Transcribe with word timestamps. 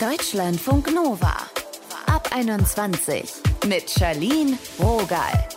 Deutschlandfunk 0.00 0.94
Nova. 0.94 1.34
Ab 2.04 2.28
21 2.34 3.32
mit 3.66 3.88
Charlene 3.88 4.58
Rogal. 4.78 5.48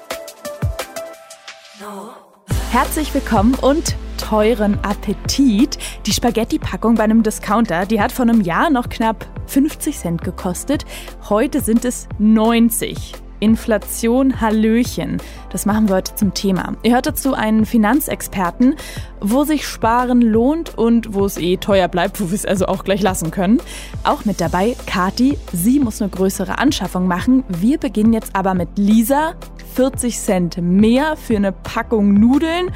Herzlich 2.72 3.14
willkommen 3.14 3.56
und 3.56 3.98
teuren 4.18 4.80
Appetit. 4.82 5.78
Die 6.06 6.14
Spaghetti-Packung 6.14 6.96
bei 6.96 7.04
einem 7.04 7.22
Discounter, 7.22 7.86
die 7.86 8.00
hat 8.00 8.14
vor 8.14 8.24
einem 8.24 8.40
Jahr 8.40 8.70
noch 8.70 8.88
knapp 8.88 9.26
50 9.48 9.98
Cent 9.98 10.24
gekostet. 10.24 10.86
Heute 11.28 11.60
sind 11.60 11.84
es 11.84 12.08
90. 12.18 13.16
Inflation, 13.40 14.42
Hallöchen. 14.42 15.18
Das 15.52 15.66
machen 15.66 15.90
wir 15.90 15.96
heute 15.96 16.16
zum 16.16 16.34
Thema. 16.34 16.74
Ihr 16.84 16.94
hört 16.94 17.06
dazu 17.06 17.34
einen 17.34 17.66
Finanzexperten, 17.66 18.76
wo 19.22 19.44
sich 19.44 19.68
Sparen 19.68 20.22
lohnt 20.22 20.78
und 20.78 21.14
wo 21.14 21.26
es 21.26 21.38
eh 21.38 21.58
teuer 21.58 21.88
bleibt, 21.88 22.22
wo 22.22 22.30
wir 22.30 22.36
es 22.36 22.46
also 22.46 22.68
auch 22.68 22.84
gleich 22.84 23.02
lassen 23.02 23.32
können. 23.32 23.62
Auch 24.04 24.26
mit 24.26 24.42
dabei 24.42 24.76
Kati. 24.86 25.38
Sie 25.54 25.80
muss 25.80 26.02
eine 26.02 26.12
größere 26.12 26.58
Anschaffung 26.60 27.08
machen. 27.08 27.44
Wir 27.48 27.78
beginnen 27.78 28.14
jetzt 28.14 28.36
aber 28.36 28.54
mit 28.54 28.70
Lisa. 28.78 29.34
40 29.76 30.20
Cent 30.20 30.58
mehr 30.62 31.16
für 31.16 31.36
eine 31.36 31.52
Packung 31.52 32.14
Nudeln 32.14 32.72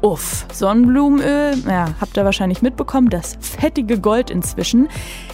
Uff, 0.00 0.46
Sonnenblumenöl, 0.52 1.64
ja, 1.66 1.92
habt 2.00 2.16
ihr 2.16 2.24
wahrscheinlich 2.24 2.62
mitbekommen, 2.62 3.10
das 3.10 3.36
fettige 3.40 3.98
Gold 3.98 4.30
inzwischen. 4.30 4.88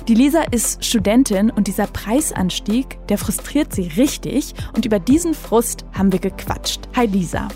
Die 0.09 0.15
Lisa 0.15 0.41
ist 0.41 0.83
Studentin 0.83 1.51
und 1.51 1.67
dieser 1.67 1.87
Preisanstieg, 1.87 2.99
der 3.09 3.19
frustriert 3.19 3.75
sie 3.75 3.89
richtig. 3.99 4.55
Und 4.75 4.87
über 4.87 4.99
diesen 4.99 5.35
Frust 5.35 5.85
haben 5.93 6.13
wir 6.13 6.19
gequatscht. 6.19 6.81
Hi 6.97 7.05
Lisa. 7.05 7.49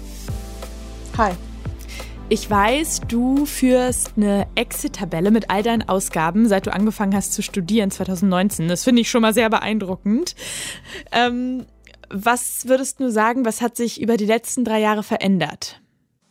Hi. 1.16 1.32
Ich 2.28 2.50
weiß, 2.50 3.00
du 3.08 3.46
führst 3.46 4.12
eine 4.18 4.46
Exit-Tabelle 4.54 5.30
mit 5.30 5.48
all 5.48 5.62
deinen 5.62 5.88
Ausgaben, 5.88 6.46
seit 6.46 6.66
du 6.66 6.74
angefangen 6.74 7.14
hast 7.14 7.32
zu 7.32 7.40
studieren 7.40 7.90
2019. 7.90 8.68
Das 8.68 8.84
finde 8.84 9.00
ich 9.00 9.08
schon 9.08 9.22
mal 9.22 9.32
sehr 9.32 9.48
beeindruckend. 9.48 10.34
Ähm, 11.10 11.64
was 12.11 12.68
würdest 12.68 13.00
du 13.00 13.11
sagen, 13.11 13.46
was 13.46 13.62
hat 13.62 13.77
sich 13.78 13.98
über 13.98 14.18
die 14.18 14.27
letzten 14.27 14.62
drei 14.62 14.80
Jahre 14.80 15.02
verändert? 15.02 15.80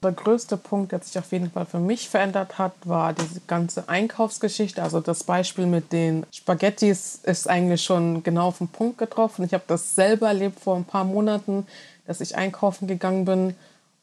Der 0.04 0.12
größte 0.12 0.58
Punkt, 0.58 0.92
der 0.92 1.00
sich 1.00 1.18
auf 1.18 1.32
jeden 1.32 1.50
Fall 1.50 1.66
für 1.66 1.80
mich 1.80 2.08
verändert 2.08 2.60
hat, 2.60 2.74
war 2.86 3.14
diese 3.14 3.42
ganze 3.48 3.90
Einkaufsgeschichte. 3.90 4.84
Also 4.84 5.00
das 5.00 5.24
Beispiel 5.24 5.66
mit 5.66 5.92
den 5.92 6.26
Spaghettis 6.32 7.20
ist 7.24 7.50
eigentlich 7.50 7.84
schon 7.84 8.22
genau 8.22 8.50
auf 8.50 8.60
den 8.60 8.68
Punkt 8.68 9.00
getroffen. 9.00 9.44
Ich 9.44 9.54
habe 9.54 9.64
das 9.66 9.96
selber 9.96 10.28
erlebt 10.28 10.60
vor 10.60 10.76
ein 10.76 10.86
paar 10.86 11.04
Monaten, 11.04 11.66
dass 12.06 12.22
ich 12.22 12.36
einkaufen 12.36 12.88
gegangen 12.88 13.26
bin 13.26 13.56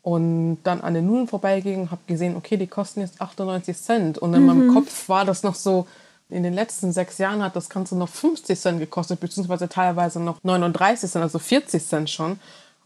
und 0.02 0.58
dann 0.64 0.82
an 0.82 0.94
den 0.94 1.06
Nudeln 1.06 1.28
vorbeiging 1.28 1.82
und 1.82 1.90
habe 1.90 2.02
gesehen, 2.06 2.36
okay, 2.36 2.56
die 2.56 2.66
kosten 2.66 3.00
jetzt 3.00 3.20
98 3.20 3.76
Cent. 3.76 4.18
Und 4.18 4.34
in 4.34 4.42
mhm. 4.42 4.46
meinem 4.46 4.74
Kopf 4.74 5.08
war 5.08 5.24
das 5.24 5.42
noch 5.42 5.54
so, 5.54 5.86
in 6.28 6.42
den 6.42 6.54
letzten 6.54 6.92
sechs 6.92 7.18
Jahren 7.18 7.42
hat 7.42 7.54
das 7.56 7.68
Ganze 7.68 7.96
noch 7.96 8.08
50 8.08 8.58
Cent 8.58 8.80
gekostet, 8.80 9.20
beziehungsweise 9.20 9.68
teilweise 9.68 10.20
noch 10.20 10.42
39 10.42 11.10
Cent, 11.10 11.22
also 11.22 11.38
40 11.38 11.86
Cent 11.86 12.10
schon. 12.10 12.38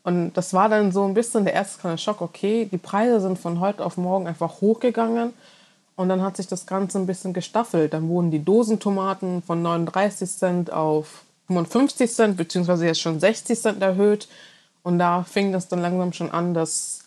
Und 0.09 0.33
das 0.39 0.55
war 0.55 0.71
dann 0.71 0.91
so 0.91 1.05
ein 1.05 1.13
bisschen 1.13 1.45
der 1.45 1.53
erste 1.53 1.81
kleine 1.81 1.99
Schock, 1.99 2.23
okay, 2.23 2.65
die 2.65 2.79
Preise 2.79 3.21
sind 3.21 3.39
von 3.39 3.61
heute 3.61 3.85
auf 3.85 3.99
morgen 3.99 4.27
einfach 4.27 4.63
hochgegangen. 4.63 5.35
Und 5.97 6.09
dann 6.09 6.23
hat 6.23 6.39
sich 6.39 6.47
das 6.47 6.65
Ganze 6.65 6.99
ein 6.99 7.05
bisschen 7.05 7.35
gestaffelt. 7.35 7.93
Dann 7.93 8.09
wurden 8.09 8.31
die 8.31 8.43
Dosentomaten 8.43 9.43
von 9.43 9.61
39 9.61 10.31
Cent 10.31 10.73
auf 10.73 11.25
55 11.49 12.11
Cent, 12.11 12.37
beziehungsweise 12.39 12.87
jetzt 12.87 13.03
schon 13.03 13.21
60 13.21 13.61
Cent 13.61 13.83
erhöht. 13.83 14.29
Und 14.83 14.99
da 14.99 15.25
fing 15.25 15.53
das 15.53 15.69
dann 15.69 15.83
langsam 15.83 16.15
schon 16.15 16.31
an, 16.31 16.55
dass 16.55 17.01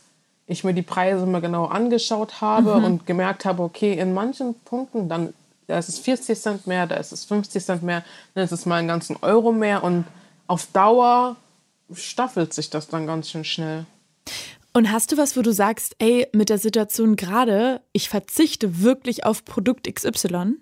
ich 0.46 0.64
mir 0.64 0.76
die 0.76 0.84
Preise 0.84 1.26
mal 1.26 1.42
genau 1.42 1.66
angeschaut 1.66 2.40
habe 2.40 2.78
mhm. 2.78 2.86
und 2.86 3.06
gemerkt 3.08 3.46
habe, 3.46 3.64
okay, 3.64 3.94
in 3.94 4.14
manchen 4.14 4.54
Punkten, 4.64 5.10
dann 5.10 5.34
da 5.66 5.80
ist 5.80 5.90
es 5.90 5.98
40 5.98 6.40
Cent 6.40 6.68
mehr, 6.68 6.86
da 6.86 6.98
ist 6.98 7.12
es 7.12 7.26
50 7.26 7.66
Cent 7.66 7.82
mehr, 7.82 8.04
dann 8.36 8.44
ist 8.44 8.52
es 8.52 8.68
mal 8.68 8.76
einen 8.76 8.88
ganzen 8.88 9.16
Euro 9.24 9.52
mehr. 9.52 9.84
Und 9.84 10.06
auf 10.46 10.68
Dauer 10.68 11.36
staffelt 11.94 12.54
sich 12.54 12.70
das 12.70 12.88
dann 12.88 13.08
ganz 13.08 13.30
schön 13.30 13.44
schnell. 13.44 13.86
Und 14.74 14.92
hast 14.92 15.12
du 15.12 15.18
was, 15.18 15.36
wo 15.36 15.42
du 15.42 15.52
sagst, 15.52 15.96
ey, 16.00 16.28
mit 16.32 16.50
der 16.50 16.58
Situation 16.58 17.16
gerade, 17.18 17.82
ich 17.92 18.08
verzichte 18.08 18.82
wirklich 18.82 19.26
auf 19.26 19.44
Produkt 19.44 19.94
XY? 19.94 20.56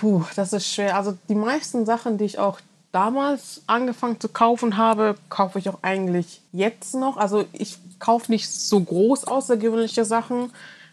Puh, 0.00 0.24
das 0.34 0.52
ist 0.52 0.72
schwer. 0.72 0.96
Also 0.96 1.16
die 1.28 1.34
meisten 1.34 1.86
Sachen, 1.86 2.18
die 2.18 2.24
ich 2.24 2.38
auch 2.38 2.60
damals 2.92 3.62
angefangen 3.66 4.20
zu 4.20 4.28
kaufen 4.28 4.76
habe, 4.76 5.16
kaufe 5.28 5.58
ich 5.58 5.68
auch 5.68 5.78
eigentlich 5.82 6.40
jetzt 6.52 6.94
noch. 6.94 7.16
Also 7.16 7.44
ich 7.52 7.78
kaufe 7.98 8.30
nicht 8.30 8.48
so 8.48 8.80
groß 8.80 9.24
außergewöhnliche 9.24 10.04
Sachen. 10.04 10.50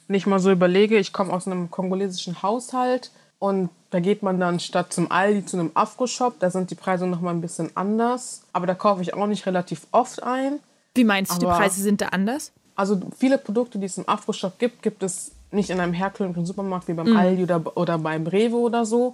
Wenn 0.08 0.16
ich 0.16 0.26
mal 0.26 0.40
so 0.40 0.52
überlege, 0.52 0.98
ich 0.98 1.12
komme 1.12 1.34
aus 1.34 1.48
einem 1.48 1.72
kongolesischen 1.72 2.42
Haushalt 2.42 3.12
und 3.40 3.70
da 3.94 4.00
geht 4.00 4.24
man 4.24 4.40
dann 4.40 4.60
statt 4.60 4.92
zum 4.92 5.12
Aldi 5.12 5.46
zu 5.46 5.58
einem 5.58 5.70
Afro-Shop. 5.76 6.40
Da 6.40 6.50
sind 6.50 6.72
die 6.72 6.76
Preise 6.76 7.06
noch 7.06 7.22
mal 7.22 7.30
ein 7.30 7.42
bisschen 7.42 7.70
anders. 7.76 8.42
Aber 8.52 8.66
da 8.66 8.74
kaufe 8.74 9.04
ich 9.04 9.14
auch 9.14 9.28
nicht 9.28 9.46
relativ 9.46 9.86
oft 9.92 10.24
ein. 10.24 10.60
Wie 10.96 11.04
meinst 11.04 11.32
du, 11.32 11.46
Aber, 11.46 11.54
die 11.54 11.62
Preise 11.62 11.82
sind 11.82 12.02
da 12.02 12.08
anders? 12.08 12.52
Also 12.76 13.00
viele 13.16 13.38
Produkte, 13.38 13.78
die 13.78 13.86
es 13.86 14.00
im 14.00 14.10
Afro-Shop 14.10 14.58
gibt, 14.58 14.82
gibt 14.82 15.04
es 15.04 15.34
nicht 15.52 15.70
in 15.70 15.80
einem 15.80 15.94
herkömmlichen 15.94 16.44
Supermarkt 16.48 16.88
wie 16.88 16.94
beim 16.94 17.14
mm. 17.14 17.18
Aldi 17.18 17.44
oder, 17.44 17.78
oder 17.78 18.00
beim 18.00 18.26
Rewe 18.26 18.56
oder 18.56 18.84
so. 18.84 19.14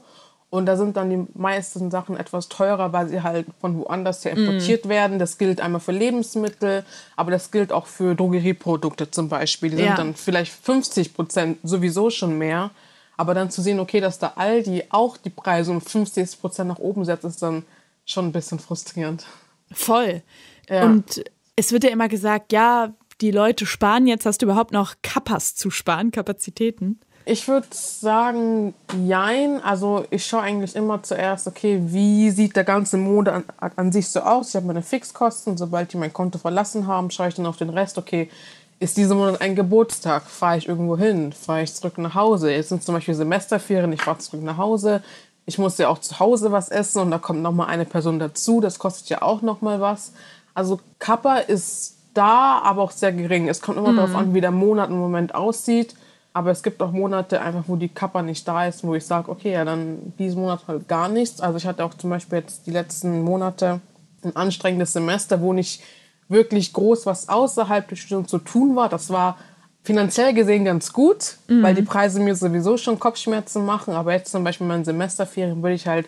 Und 0.49 0.65
da 0.65 0.77
sind 0.77 0.95
dann 0.95 1.09
die 1.09 1.27
meisten 1.37 1.91
Sachen 1.91 2.15
etwas 2.15 2.47
teurer, 2.47 2.93
weil 2.93 3.09
sie 3.09 3.21
halt 3.21 3.47
von 3.59 3.77
woanders 3.77 4.23
her 4.23 4.31
importiert 4.31 4.85
mm. 4.85 4.89
werden. 4.89 5.19
Das 5.19 5.37
gilt 5.37 5.59
einmal 5.59 5.81
für 5.81 5.91
Lebensmittel, 5.91 6.85
aber 7.17 7.31
das 7.31 7.51
gilt 7.51 7.73
auch 7.73 7.85
für 7.85 8.15
Drogerieprodukte 8.15 9.11
zum 9.11 9.27
Beispiel. 9.27 9.71
Die 9.71 9.81
ja. 9.81 9.87
sind 9.87 9.99
dann 9.99 10.15
vielleicht 10.15 10.53
50 10.53 11.13
Prozent 11.13 11.57
sowieso 11.63 12.09
schon 12.09 12.37
mehr. 12.37 12.71
Aber 13.19 13.33
dann 13.33 13.51
zu 13.51 13.61
sehen, 13.61 13.81
okay, 13.81 13.99
dass 13.99 14.17
da 14.17 14.31
Aldi 14.37 14.85
auch 14.91 15.17
die 15.17 15.29
Preise 15.29 15.71
um 15.71 15.81
50 15.81 16.39
Prozent 16.39 16.69
nach 16.69 16.79
oben 16.79 17.03
setzt, 17.03 17.25
ist 17.25 17.41
dann 17.41 17.65
schon 18.05 18.27
ein 18.27 18.31
bisschen 18.31 18.59
frustrierend. 18.59 19.25
Voll. 19.73 20.21
Ja. 20.69 20.85
Und 20.85 21.25
es 21.57 21.73
wird 21.73 21.83
ja 21.83 21.89
immer 21.89 22.07
gesagt, 22.07 22.53
ja, 22.53 22.93
die 23.19 23.31
Leute 23.31 23.65
sparen 23.65 24.07
jetzt. 24.07 24.25
Hast 24.25 24.41
du 24.41 24.45
überhaupt 24.45 24.71
noch 24.71 24.95
Kappas 25.03 25.53
zu 25.55 25.69
sparen, 25.69 26.11
Kapazitäten? 26.11 27.01
Ich 27.25 27.45
würde 27.49 27.67
sagen, 27.71 28.73
jein. 29.05 29.61
Also 29.61 30.05
ich 30.11 30.25
schaue 30.25 30.43
eigentlich 30.43 30.77
immer 30.77 31.03
zuerst, 31.03 31.45
okay, 31.45 31.81
wie 31.87 32.29
sieht 32.29 32.55
der 32.55 32.63
ganze 32.63 32.95
Mode 32.95 33.33
an, 33.33 33.43
an 33.75 33.91
sich 33.91 34.07
so 34.07 34.21
aus? 34.21 34.47
Ich 34.47 34.55
habe 34.55 34.67
meine 34.67 34.81
Fixkosten. 34.81 35.57
Sobald 35.57 35.91
die 35.91 35.97
mein 35.97 36.13
Konto 36.13 36.37
verlassen 36.37 36.87
haben, 36.87 37.11
schaue 37.11 37.27
ich 37.27 37.35
dann 37.35 37.47
auf 37.47 37.57
den 37.57 37.69
Rest, 37.69 37.97
okay, 37.97 38.29
ist 38.79 38.97
dieser 38.97 39.15
Monat 39.15 39.41
ein 39.41 39.55
Geburtstag? 39.55 40.23
Fahre 40.23 40.57
ich 40.57 40.67
irgendwo 40.67 40.97
hin? 40.97 41.33
Fahre 41.33 41.63
ich 41.63 41.73
zurück 41.73 41.97
nach 41.97 42.15
Hause? 42.15 42.51
Jetzt 42.51 42.69
sind 42.69 42.83
zum 42.83 42.95
Beispiel 42.95 43.13
Semesterferien, 43.13 43.91
ich 43.91 44.01
fahre 44.01 44.19
zurück 44.19 44.43
nach 44.43 44.57
Hause. 44.57 45.03
Ich 45.45 45.57
muss 45.57 45.77
ja 45.77 45.89
auch 45.89 45.99
zu 45.99 46.19
Hause 46.19 46.51
was 46.51 46.69
essen 46.69 47.01
und 47.01 47.11
da 47.11 47.17
kommt 47.17 47.41
noch 47.41 47.51
mal 47.51 47.65
eine 47.65 47.85
Person 47.85 48.19
dazu. 48.19 48.61
Das 48.61 48.79
kostet 48.79 49.09
ja 49.09 49.21
auch 49.21 49.41
noch 49.41 49.61
mal 49.61 49.81
was. 49.81 50.13
Also 50.53 50.79
Kappa 50.99 51.37
ist 51.37 51.97
da, 52.13 52.59
aber 52.59 52.83
auch 52.83 52.91
sehr 52.91 53.11
gering. 53.11 53.49
Es 53.49 53.61
kommt 53.61 53.77
immer 53.77 53.91
mhm. 53.91 53.97
darauf 53.97 54.15
an, 54.15 54.33
wie 54.33 54.41
der 54.41 54.51
Monat 54.51 54.89
im 54.89 54.97
Moment 54.97 55.35
aussieht. 55.35 55.95
Aber 56.31 56.51
es 56.51 56.63
gibt 56.63 56.81
auch 56.81 56.91
Monate 56.91 57.41
einfach, 57.41 57.63
wo 57.67 57.75
die 57.75 57.89
Kappa 57.89 58.21
nicht 58.21 58.47
da 58.47 58.67
ist, 58.67 58.83
wo 58.83 58.93
ich 58.95 59.05
sage, 59.05 59.29
okay, 59.29 59.53
ja, 59.53 59.65
dann 59.65 60.13
diesen 60.19 60.41
Monat 60.41 60.61
halt 60.67 60.87
gar 60.87 61.09
nichts. 61.09 61.41
Also 61.41 61.57
ich 61.57 61.65
hatte 61.65 61.83
auch 61.83 61.95
zum 61.95 62.11
Beispiel 62.11 62.39
jetzt 62.39 62.67
die 62.67 62.71
letzten 62.71 63.23
Monate 63.23 63.81
ein 64.23 64.35
anstrengendes 64.35 64.93
Semester, 64.93 65.41
wo 65.41 65.53
nicht 65.53 65.81
wirklich 66.29 66.71
groß 66.73 67.05
was 67.05 67.27
außerhalb 67.27 67.87
des 67.87 67.99
Studiums 67.99 68.29
zu 68.29 68.37
tun 68.37 68.75
war. 68.75 68.87
Das 68.87 69.09
war 69.09 69.37
finanziell 69.83 70.33
gesehen 70.33 70.65
ganz 70.65 70.93
gut, 70.93 71.37
mhm. 71.47 71.63
weil 71.63 71.75
die 71.75 71.81
Preise 71.81 72.19
mir 72.19 72.35
sowieso 72.35 72.77
schon 72.77 72.99
Kopfschmerzen 72.99 73.65
machen. 73.65 73.93
Aber 73.93 74.13
jetzt 74.13 74.31
zum 74.31 74.43
Beispiel 74.43 74.65
in 74.65 74.69
meinen 74.69 74.85
Semesterferien 74.85 75.61
würde 75.61 75.75
ich 75.75 75.87
halt 75.87 76.07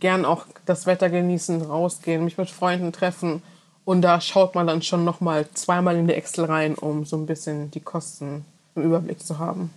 gern 0.00 0.24
auch 0.24 0.46
das 0.66 0.86
Wetter 0.86 1.08
genießen, 1.08 1.62
rausgehen, 1.62 2.24
mich 2.24 2.38
mit 2.38 2.50
Freunden 2.50 2.92
treffen. 2.92 3.42
Und 3.84 4.02
da 4.02 4.20
schaut 4.20 4.54
man 4.54 4.66
dann 4.66 4.82
schon 4.82 5.04
noch 5.04 5.20
mal 5.20 5.46
zweimal 5.54 5.96
in 5.96 6.06
die 6.06 6.14
Excel 6.14 6.44
rein, 6.44 6.74
um 6.74 7.04
so 7.04 7.16
ein 7.16 7.26
bisschen 7.26 7.70
die 7.70 7.80
Kosten 7.80 8.44
im 8.74 8.82
Überblick 8.82 9.20
zu 9.20 9.38
haben. 9.38 9.70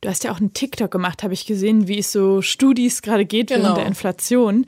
Du 0.00 0.08
hast 0.08 0.22
ja 0.22 0.30
auch 0.30 0.38
einen 0.38 0.52
TikTok 0.52 0.90
gemacht, 0.90 1.24
habe 1.24 1.34
ich 1.34 1.46
gesehen, 1.46 1.88
wie 1.88 1.98
es 1.98 2.12
so 2.12 2.40
Studis 2.42 3.02
gerade 3.02 3.24
geht 3.24 3.48
genau. 3.48 3.62
während 3.62 3.78
der 3.78 3.86
Inflation. 3.86 4.66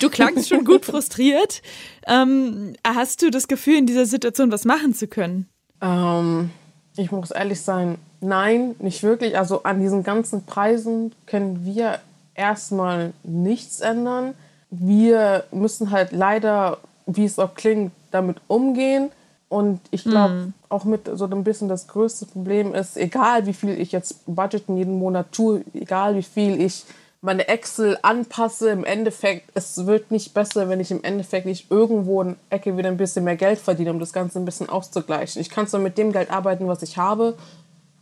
Du 0.00 0.10
klangst 0.10 0.48
schon 0.48 0.64
gut 0.64 0.84
frustriert. 0.84 1.62
Ähm, 2.06 2.74
hast 2.86 3.22
du 3.22 3.30
das 3.30 3.48
Gefühl, 3.48 3.76
in 3.78 3.86
dieser 3.86 4.06
Situation 4.06 4.52
was 4.52 4.64
machen 4.64 4.94
zu 4.94 5.06
können? 5.06 5.48
Ähm, 5.80 6.50
ich 6.96 7.10
muss 7.10 7.30
ehrlich 7.30 7.60
sein, 7.60 7.98
nein, 8.20 8.76
nicht 8.78 9.02
wirklich. 9.02 9.38
Also 9.38 9.62
an 9.62 9.80
diesen 9.80 10.02
ganzen 10.02 10.44
Preisen 10.44 11.12
können 11.26 11.64
wir 11.64 12.00
erstmal 12.34 13.12
nichts 13.22 13.80
ändern. 13.80 14.34
Wir 14.70 15.44
müssen 15.52 15.90
halt 15.90 16.12
leider, 16.12 16.78
wie 17.06 17.24
es 17.24 17.38
auch 17.38 17.54
klingt, 17.54 17.92
damit 18.10 18.38
umgehen. 18.46 19.10
Und 19.48 19.80
ich 19.90 20.02
glaube, 20.02 20.34
mm. 20.34 20.54
auch 20.68 20.84
mit 20.84 21.08
so 21.12 21.26
ein 21.26 21.44
bisschen 21.44 21.68
das 21.68 21.86
größte 21.86 22.26
Problem 22.26 22.74
ist, 22.74 22.96
egal 22.96 23.46
wie 23.46 23.52
viel 23.52 23.80
ich 23.80 23.92
jetzt 23.92 24.24
budgeten 24.26 24.76
jeden 24.76 24.98
Monat 24.98 25.30
tue, 25.30 25.64
egal 25.74 26.16
wie 26.16 26.22
viel 26.22 26.60
ich 26.60 26.84
meine 27.24 27.48
Excel 27.48 27.98
anpasse, 28.02 28.68
im 28.68 28.84
Endeffekt, 28.84 29.50
es 29.54 29.86
wird 29.86 30.10
nicht 30.10 30.34
besser, 30.34 30.68
wenn 30.68 30.78
ich 30.78 30.90
im 30.90 31.02
Endeffekt 31.02 31.46
nicht 31.46 31.70
irgendwo 31.70 32.20
in 32.20 32.36
Ecke 32.50 32.76
wieder 32.76 32.90
ein 32.90 32.98
bisschen 32.98 33.24
mehr 33.24 33.36
Geld 33.36 33.58
verdiene, 33.58 33.90
um 33.90 33.98
das 33.98 34.12
Ganze 34.12 34.38
ein 34.38 34.44
bisschen 34.44 34.68
auszugleichen. 34.68 35.40
Ich 35.40 35.48
kann 35.48 35.66
zwar 35.66 35.80
mit 35.80 35.96
dem 35.96 36.12
Geld 36.12 36.30
arbeiten, 36.30 36.68
was 36.68 36.82
ich 36.82 36.98
habe, 36.98 37.36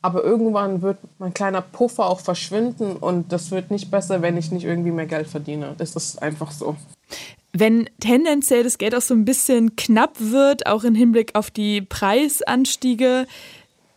Aber 0.02 0.24
irgendwann 0.24 0.82
wird 0.82 0.98
mein 1.18 1.32
kleiner 1.32 1.62
Puffer 1.62 2.06
auch 2.06 2.18
verschwinden 2.18 2.96
und 2.96 3.32
das 3.32 3.52
wird 3.52 3.70
nicht 3.70 3.90
besser, 3.92 4.20
wenn 4.20 4.36
ich 4.36 4.50
nicht 4.50 4.64
irgendwie 4.64 4.90
mehr 4.90 5.06
Geld 5.06 5.28
verdiene. 5.28 5.74
Das 5.78 5.94
ist 5.94 6.20
einfach 6.20 6.50
so. 6.50 6.76
Wenn 7.52 7.88
tendenziell 8.00 8.64
das 8.64 8.78
Geld 8.78 8.96
auch 8.96 9.02
so 9.02 9.14
ein 9.14 9.24
bisschen 9.24 9.76
knapp 9.76 10.16
wird, 10.18 10.66
auch 10.66 10.82
im 10.82 10.96
Hinblick 10.96 11.36
auf 11.36 11.52
die 11.52 11.82
Preisanstiege, 11.82 13.26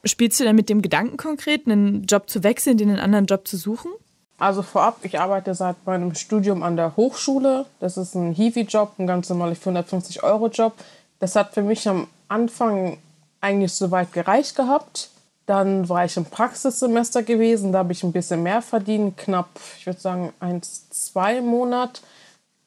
spielst 0.03 0.39
du 0.39 0.43
dann 0.43 0.55
mit 0.55 0.69
dem 0.69 0.83
Gedanken 0.83 1.17
konkret, 1.17 1.65
einen 1.65 2.03
Job 2.03 2.29
zu 2.29 2.43
wechseln, 2.43 2.77
den 2.77 2.89
einen 2.89 2.99
anderen 2.99 3.25
Job 3.25 3.47
zu 3.47 3.57
suchen? 3.57 3.91
Also 4.37 4.63
vorab, 4.63 4.97
ich 5.03 5.19
arbeite 5.19 5.55
seit 5.55 5.85
meinem 5.85 6.13
Studium 6.13 6.61
an 6.61 6.75
der 6.75 6.95
Hochschule. 6.97 7.65
Das 7.79 7.95
ist 7.95 8.15
ein 8.15 8.33
Hiwi-Job, 8.33 8.93
ein 8.99 9.07
ganz 9.07 9.29
normaler 9.29 9.55
450-Euro-Job. 9.55 10.73
Das 11.19 11.35
hat 11.35 11.53
für 11.53 11.61
mich 11.61 11.87
am 11.87 12.07
Anfang 12.27 12.97
eigentlich 13.39 13.73
soweit 13.73 14.11
gereicht 14.11 14.55
gehabt. 14.55 15.09
Dann 15.45 15.87
war 15.87 16.03
ich 16.03 16.17
im 16.17 16.25
Praxissemester 16.25 17.23
gewesen, 17.23 17.71
da 17.71 17.79
habe 17.79 17.93
ich 17.93 18.03
ein 18.03 18.11
bisschen 18.11 18.41
mehr 18.41 18.63
verdient, 18.63 19.15
knapp, 19.15 19.49
ich 19.77 19.85
würde 19.85 19.99
sagen, 19.99 20.33
eins, 20.39 20.89
zwei 20.89 21.39
Monate. 21.39 22.01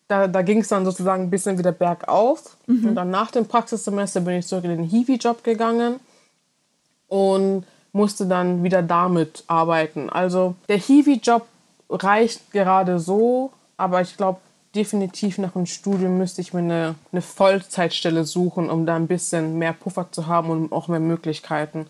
Da, 0.07 0.29
da 0.29 0.43
ging 0.43 0.61
es 0.61 0.69
dann 0.69 0.85
sozusagen 0.85 1.25
ein 1.25 1.31
bisschen 1.31 1.59
wieder 1.59 1.73
bergauf. 1.73 2.57
Mhm. 2.67 2.89
Und 2.89 2.95
dann 2.95 3.11
nach 3.11 3.31
dem 3.31 3.47
Praxissemester 3.47 4.21
bin 4.21 4.37
ich 4.37 4.47
zurück 4.47 4.65
in 4.65 4.71
den 4.71 4.85
Hiwi-Job 4.85 5.45
gegangen 5.45 6.01
und 7.09 7.65
musste 7.93 8.27
dann 8.27 8.63
wieder 8.63 8.83
damit 8.83 9.45
arbeiten. 9.49 10.09
Also 10.09 10.55
der 10.69 10.79
Hiwi-Job 10.79 11.47
reicht 11.89 12.53
gerade 12.53 12.99
so, 12.99 13.53
aber 13.77 14.01
ich 14.01 14.17
glaube, 14.17 14.41
definitiv 14.75 15.39
nach 15.39 15.53
dem 15.53 15.67
Studium 15.67 16.19
müsste 16.19 16.41
ich 16.41 16.53
mir 16.53 16.61
eine, 16.61 16.95
eine 17.13 17.23
Vollzeitstelle 17.23 18.25
suchen, 18.25 18.71
um 18.71 18.87
da 18.87 18.97
ein 18.97 19.07
bisschen 19.07 19.59
mehr 19.59 19.73
Puffer 19.73 20.09
zu 20.11 20.27
haben 20.27 20.51
und 20.51 20.73
auch 20.73 20.89
mehr 20.89 21.01
Möglichkeiten. 21.01 21.87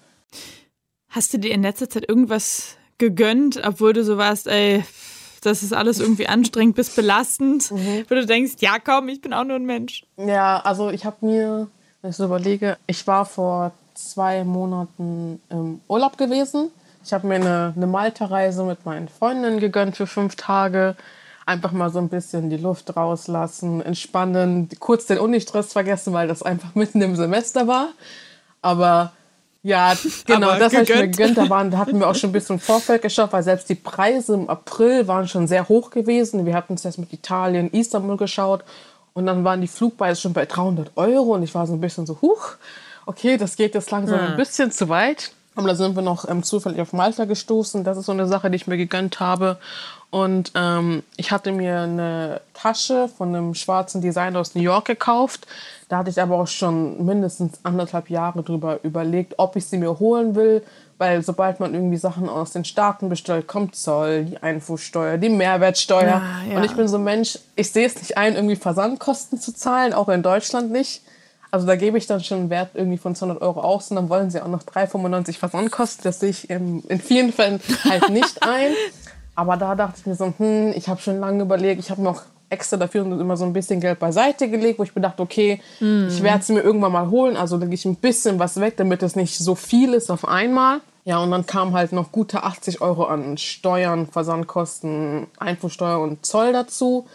Hast 1.09 1.33
du 1.33 1.39
dir 1.39 1.53
in 1.53 1.63
letzter 1.63 1.91
Zeit 1.91 2.09
irgendwas 2.09 2.77
gegönnt, 2.99 3.61
obwohl 3.65 3.93
du 3.93 4.05
so 4.05 4.19
warst, 4.19 4.47
ey, 4.47 4.85
das 5.43 5.63
ist 5.63 5.73
alles 5.73 6.01
irgendwie 6.01 6.27
anstrengend 6.29 6.77
bis 6.77 6.95
belastend, 6.95 7.71
mhm. 7.71 8.05
wo 8.09 8.15
du 8.15 8.27
denkst, 8.27 8.55
ja 8.61 8.79
komm, 8.79 9.09
ich 9.09 9.21
bin 9.21 9.33
auch 9.33 9.45
nur 9.45 9.57
ein 9.57 9.67
Mensch. 9.67 10.05
Ja, 10.17 10.61
also 10.61 10.91
ich 10.91 11.05
habe 11.05 11.25
mir, 11.27 11.69
wenn 12.03 12.11
ich 12.11 12.17
so 12.17 12.25
überlege, 12.25 12.77
ich 12.87 13.07
war 13.07 13.25
vor 13.25 13.73
zwei 13.95 14.45
Monaten 14.45 15.41
im 15.51 15.81
Urlaub 15.89 16.17
gewesen. 16.17 16.71
Ich 17.09 17.15
habe 17.15 17.27
mir 17.27 17.37
eine, 17.37 17.73
eine 17.75 17.87
Malta-Reise 17.87 18.65
mit 18.65 18.85
meinen 18.85 19.09
Freundinnen 19.09 19.61
gegönnt 19.61 19.97
für 19.97 20.07
fünf 20.07 20.37
Tage. 20.37 20.95
Einfach 21.47 21.73
mal 21.73 21.89
so 21.89 22.01
ein 22.01 22.11
bisschen 22.11 22.51
die 22.51 22.59
Luft 22.59 22.95
rauslassen, 22.95 23.81
entspannen, 23.81 24.69
kurz 24.79 25.07
den 25.07 25.17
Unistress 25.17 25.73
vergessen, 25.73 26.13
weil 26.13 26.29
das 26.29 26.43
einfach 26.43 26.75
mitten 26.75 27.01
im 27.01 27.17
Semester 27.17 27.67
war. 27.67 27.89
Aber 28.61 29.13
ja, 29.63 29.95
genau, 30.27 30.51
Aber 30.51 30.59
das 30.59 30.75
habe 30.75 30.83
ich 30.83 30.91
mir 30.91 31.09
gegönnt. 31.09 31.39
Da, 31.39 31.49
waren, 31.49 31.71
da 31.71 31.79
hatten 31.79 31.99
wir 31.99 32.11
auch 32.11 32.15
schon 32.15 32.29
ein 32.29 32.35
bisschen 32.35 32.59
Vorfeld 32.59 33.01
geschaut, 33.01 33.33
weil 33.33 33.43
selbst 33.43 33.71
die 33.71 33.75
Preise 33.75 34.35
im 34.35 34.51
April 34.51 35.09
waren 35.09 35.29
schon 35.29 35.47
sehr 35.47 35.67
hoch 35.67 35.89
gewesen. 35.89 36.45
Wir 36.45 36.53
hatten 36.53 36.75
es 36.75 36.83
jetzt 36.83 36.99
mit 36.99 37.11
Italien, 37.15 37.71
Istanbul 37.71 38.19
geschaut 38.19 38.65
und 39.15 39.25
dann 39.25 39.45
waren 39.45 39.63
die 39.63 39.69
Flugpreise 39.69 40.21
schon 40.21 40.35
bei 40.35 40.45
300 40.45 40.91
Euro 40.97 41.37
und 41.37 41.43
ich 41.43 41.55
war 41.55 41.67
so 41.67 41.73
ein 41.73 41.81
bisschen 41.81 42.05
so, 42.05 42.21
huch, 42.21 42.57
okay, 43.07 43.39
das 43.39 43.57
geht 43.57 43.75
jetzt 43.75 43.91
langsam 43.91 44.19
ja. 44.19 44.27
ein 44.27 44.37
bisschen 44.37 44.71
zu 44.71 44.91
weit. 44.91 45.33
Aber 45.59 45.67
da 45.67 45.75
sind 45.75 45.97
wir 45.97 46.03
noch 46.03 46.29
ähm, 46.29 46.45
zufällig 46.45 46.81
auf 46.81 46.93
Malta 46.93 47.25
gestoßen. 47.25 47.83
Das 47.83 47.99
ist 47.99 48.07
so 48.07 48.13
eine 48.13 48.29
Sache, 48.29 48.49
die 48.49 48.55
ich 48.55 48.69
mir 48.69 48.77
gegönnt 48.77 49.19
habe. 49.19 49.59
Und 50.11 50.53
ähm, 50.55 51.03
ich 51.17 51.33
hatte 51.33 51.51
mir 51.51 51.81
eine 51.81 52.41
Tasche 52.55 53.09
von 53.09 53.35
einem 53.35 53.55
schwarzen 53.55 54.01
Designer 54.01 54.39
aus 54.39 54.55
New 54.55 54.63
York 54.63 54.85
gekauft. 54.85 55.49
Da 55.89 55.99
hatte 55.99 56.11
ich 56.11 56.23
aber 56.23 56.37
auch 56.37 56.47
schon 56.47 57.05
mindestens 57.05 57.59
anderthalb 57.65 58.09
Jahre 58.09 58.45
drüber 58.45 58.79
überlegt, 58.85 59.35
ob 59.39 59.57
ich 59.57 59.67
sie 59.67 59.79
mir 59.79 59.99
holen 59.99 60.37
will. 60.37 60.63
Weil 60.97 61.23
sobald 61.25 61.59
man 61.59 61.75
irgendwie 61.75 61.97
Sachen 61.97 62.29
aus 62.29 62.53
den 62.53 62.65
Staaten 62.65 63.09
bestellt, 63.09 63.49
kommt 63.49 63.75
Zoll, 63.75 64.27
die 64.27 64.39
Einfuhrsteuer, 64.41 65.19
die 65.19 65.29
Mehrwertsteuer. 65.29 66.03
Ja, 66.03 66.23
ja. 66.49 66.57
Und 66.57 66.65
ich 66.65 66.77
bin 66.77 66.87
so 66.87 66.99
ein 66.99 67.05
Mensch, 67.05 67.37
ich 67.57 67.73
sehe 67.73 67.87
es 67.87 67.97
nicht 67.97 68.17
ein, 68.17 68.37
irgendwie 68.37 68.57
Versandkosten 68.57 69.41
zu 69.41 69.53
zahlen, 69.53 69.93
auch 69.93 70.09
in 70.09 70.23
Deutschland 70.23 70.71
nicht. 70.71 71.03
Also 71.51 71.67
da 71.67 71.77
gebe 71.77 71.97
ich 71.97 72.07
dann 72.07 72.23
schon 72.23 72.39
einen 72.39 72.51
Wert 72.51 72.71
irgendwie 72.75 72.99
von 72.99 73.15
200 73.15 73.41
Euro 73.41 73.61
aus 73.61 73.91
und 73.91 73.97
dann 73.97 74.09
wollen 74.09 74.31
sie 74.31 74.43
auch 74.43 74.49
noch 74.49 74.63
3,95 74.63 75.39
Versandkosten. 75.39 76.05
Das 76.05 76.21
sehe 76.21 76.31
ich 76.31 76.51
in 76.51 76.83
vielen 77.03 77.33
Fällen 77.33 77.61
halt 77.89 78.09
nicht 78.11 78.43
ein. 78.43 78.73
Aber 79.35 79.57
da 79.57 79.75
dachte 79.75 80.01
ich 80.01 80.07
mir 80.07 80.15
so, 80.15 80.35
hm, 80.37 80.73
ich 80.75 80.89
habe 80.89 81.01
schon 81.01 81.21
lange 81.21 81.43
überlegt, 81.43 81.81
ich 81.81 81.91
habe 81.91 82.03
noch 82.03 82.23
extra 82.51 82.77
dafür 82.77 83.03
immer 83.03 83.37
so 83.37 83.45
ein 83.45 83.53
bisschen 83.53 83.81
Geld 83.81 83.99
beiseite 83.99 84.49
gelegt, 84.49 84.79
wo 84.79 84.83
ich 84.83 84.95
mir 84.95 85.03
dachte, 85.03 85.23
okay, 85.23 85.61
mm. 85.81 86.09
ich 86.09 86.23
werde 86.23 86.45
sie 86.45 86.55
mir 86.55 86.61
irgendwann 86.61 86.93
mal 86.93 87.11
holen. 87.11 87.37
Also 87.37 87.57
lege 87.57 87.75
ich 87.75 87.85
ein 87.85 87.97
bisschen 87.97 88.39
was 88.39 88.61
weg, 88.61 88.77
damit 88.77 89.03
es 89.03 89.17
nicht 89.17 89.39
so 89.39 89.55
viel 89.55 89.95
ist 89.95 90.11
auf 90.11 90.27
einmal. 90.27 90.81
Ja, 91.05 91.19
und 91.19 91.31
dann 91.31 91.47
kam 91.47 91.75
halt 91.75 91.93
noch 91.93 92.13
gute 92.13 92.43
80 92.43 92.81
Euro 92.81 93.05
an 93.05 93.39
Steuern, 93.39 94.07
Versandkosten, 94.07 95.27
Einfuhrsteuer 95.39 96.01
und 96.01 96.25
Zoll 96.27 96.53
dazu. 96.53 97.07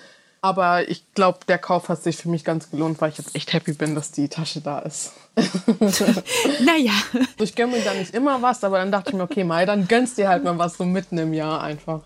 Aber 0.43 0.89
ich 0.89 1.05
glaube, 1.13 1.39
der 1.47 1.57
Kauf 1.57 1.87
hat 1.87 2.03
sich 2.03 2.17
für 2.17 2.27
mich 2.27 2.43
ganz 2.43 2.69
gelohnt, 2.69 2.99
weil 2.99 3.11
ich 3.11 3.17
jetzt 3.17 3.33
echt 3.33 3.53
happy 3.53 3.71
bin, 3.71 3.95
dass 3.95 4.11
die 4.11 4.27
Tasche 4.27 4.59
da 4.59 4.79
ist. 4.79 5.13
naja. 5.37 6.91
Ich 7.39 7.55
gönne 7.55 7.77
mir 7.77 7.81
da 7.81 7.93
nicht 7.93 8.13
immer 8.13 8.41
was, 8.41 8.61
aber 8.65 8.79
dann 8.79 8.91
dachte 8.91 9.11
ich 9.11 9.15
mir, 9.15 9.23
okay, 9.23 9.45
Mai, 9.45 9.65
dann 9.65 9.87
gönnst 9.87 10.17
dir 10.17 10.27
halt 10.27 10.43
mal 10.43 10.57
was 10.57 10.75
so 10.75 10.83
mitten 10.83 11.17
im 11.17 11.33
Jahr 11.33 11.63
einfach. 11.63 12.01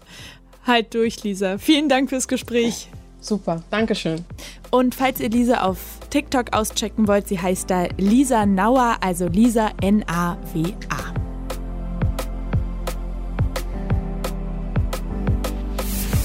Halt 0.68 0.94
durch, 0.94 1.24
Lisa. 1.24 1.58
Vielen 1.58 1.90
Dank 1.90 2.10
fürs 2.10 2.28
Gespräch. 2.28 2.90
Super, 3.20 3.64
Dankeschön. 3.72 4.24
Und 4.70 4.94
falls 4.94 5.20
ihr 5.20 5.30
Lisa 5.30 5.64
auf 5.64 5.80
TikTok 6.12 6.54
auschecken 6.54 7.08
wollt, 7.08 7.28
sie 7.28 7.42
heißt 7.42 7.72
da 7.72 7.88
Lisa 7.98 8.46
Nauer, 8.46 8.98
also 9.02 9.26
Lisa 9.26 9.72
N-A-W-A. 9.82 11.14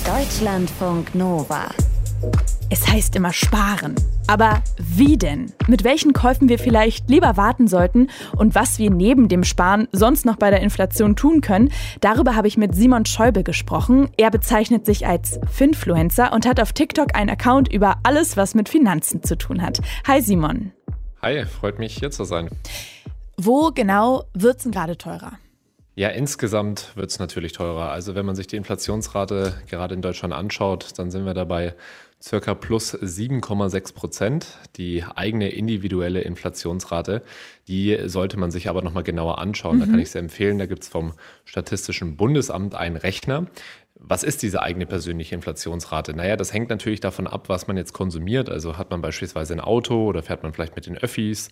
Deutschlandfunk 0.05 1.15
Nova. 1.15 1.71
Es 2.75 2.89
heißt 2.89 3.17
immer 3.17 3.35
sparen. 3.35 3.97
Aber 4.29 4.63
wie 4.79 5.19
denn? 5.19 5.53
Mit 5.69 5.85
welchen 5.85 6.15
Käufen 6.15 6.49
wir 6.49 6.59
vielleicht 6.59 7.11
lieber 7.11 7.37
warten 7.37 7.69
sollten 7.69 8.09
und 8.35 8.55
was 8.55 8.79
wir 8.79 8.91
neben 8.91 9.29
dem 9.29 9.45
Sparen 9.45 9.89
sonst 9.93 10.25
noch 10.25 10.37
bei 10.37 10.49
der 10.49 10.63
Inflation 10.63 11.15
tun 11.15 11.43
können, 11.43 11.71
darüber 12.01 12.35
habe 12.35 12.49
ich 12.49 12.57
mit 12.57 12.75
Simon 12.75 13.05
Schäuble 13.05 13.43
gesprochen. 13.43 14.09
Er 14.17 14.31
bezeichnet 14.31 14.87
sich 14.87 15.07
als 15.07 15.39
Finfluencer 15.51 16.33
und 16.33 16.47
hat 16.47 16.61
auf 16.61 16.73
TikTok 16.73 17.15
einen 17.15 17.29
Account 17.29 17.71
über 17.71 17.99
alles, 18.05 18.39
was 18.39 18.55
mit 18.55 18.71
Finanzen 18.71 19.23
zu 19.23 19.37
tun 19.37 19.61
hat. 19.61 19.83
Hi 20.07 20.23
Simon. 20.23 20.73
Hi, 21.21 21.45
freut 21.45 21.79
mich 21.79 21.99
hier 21.99 22.11
zu 22.11 22.25
sein. 22.25 22.49
Wo 23.37 23.71
genau 23.75 24.25
wird 24.33 24.57
es 24.57 24.63
denn 24.63 24.73
gerade 24.73 24.97
teurer? 24.97 25.33
Ja, 25.95 26.09
insgesamt 26.09 26.93
wird 26.95 27.11
es 27.11 27.19
natürlich 27.19 27.53
teurer. 27.53 27.91
Also 27.91 28.15
wenn 28.15 28.25
man 28.25 28.35
sich 28.35 28.47
die 28.47 28.57
Inflationsrate 28.57 29.61
gerade 29.69 29.95
in 29.95 30.01
Deutschland 30.01 30.33
anschaut, 30.33 30.93
dann 30.97 31.11
sind 31.11 31.27
wir 31.27 31.35
dabei 31.35 31.75
circa 32.23 32.55
plus 32.55 32.95
7,6 32.95 33.95
Prozent. 33.95 34.47
Die 34.77 35.05
eigene 35.05 35.51
individuelle 35.51 36.21
Inflationsrate, 36.21 37.23
die 37.69 37.99
sollte 38.07 38.39
man 38.39 38.51
sich 38.51 38.69
aber 38.69 38.83
nochmal 38.83 39.03
genauer 39.03 39.39
anschauen. 39.39 39.77
Mhm. 39.77 39.81
Da 39.81 39.87
kann 39.87 39.99
ich 39.99 40.11
sehr 40.11 40.21
empfehlen, 40.21 40.59
da 40.59 40.67
gibt 40.67 40.85
es 40.85 40.89
vom 40.89 41.15
Statistischen 41.45 42.17
Bundesamt 42.17 42.75
einen 42.75 42.97
Rechner. 42.97 43.47
Was 43.95 44.25
ist 44.25 44.43
diese 44.43 44.63
eigene 44.63 44.87
persönliche 44.87 45.35
Inflationsrate? 45.35 46.15
Naja, 46.15 46.37
das 46.37 46.53
hängt 46.53 46.71
natürlich 46.71 47.01
davon 47.01 47.27
ab, 47.27 47.49
was 47.49 47.69
man 47.69 47.77
jetzt 47.77 47.93
konsumiert. 47.93 48.49
Also 48.49 48.77
hat 48.77 48.91
man 48.91 49.01
beispielsweise 49.01 49.53
ein 49.53 49.61
Auto 49.61 50.07
oder 50.07 50.23
fährt 50.23 50.43
man 50.43 50.53
vielleicht 50.53 50.75
mit 50.75 50.87
den 50.87 50.99
Öffis, 50.99 51.51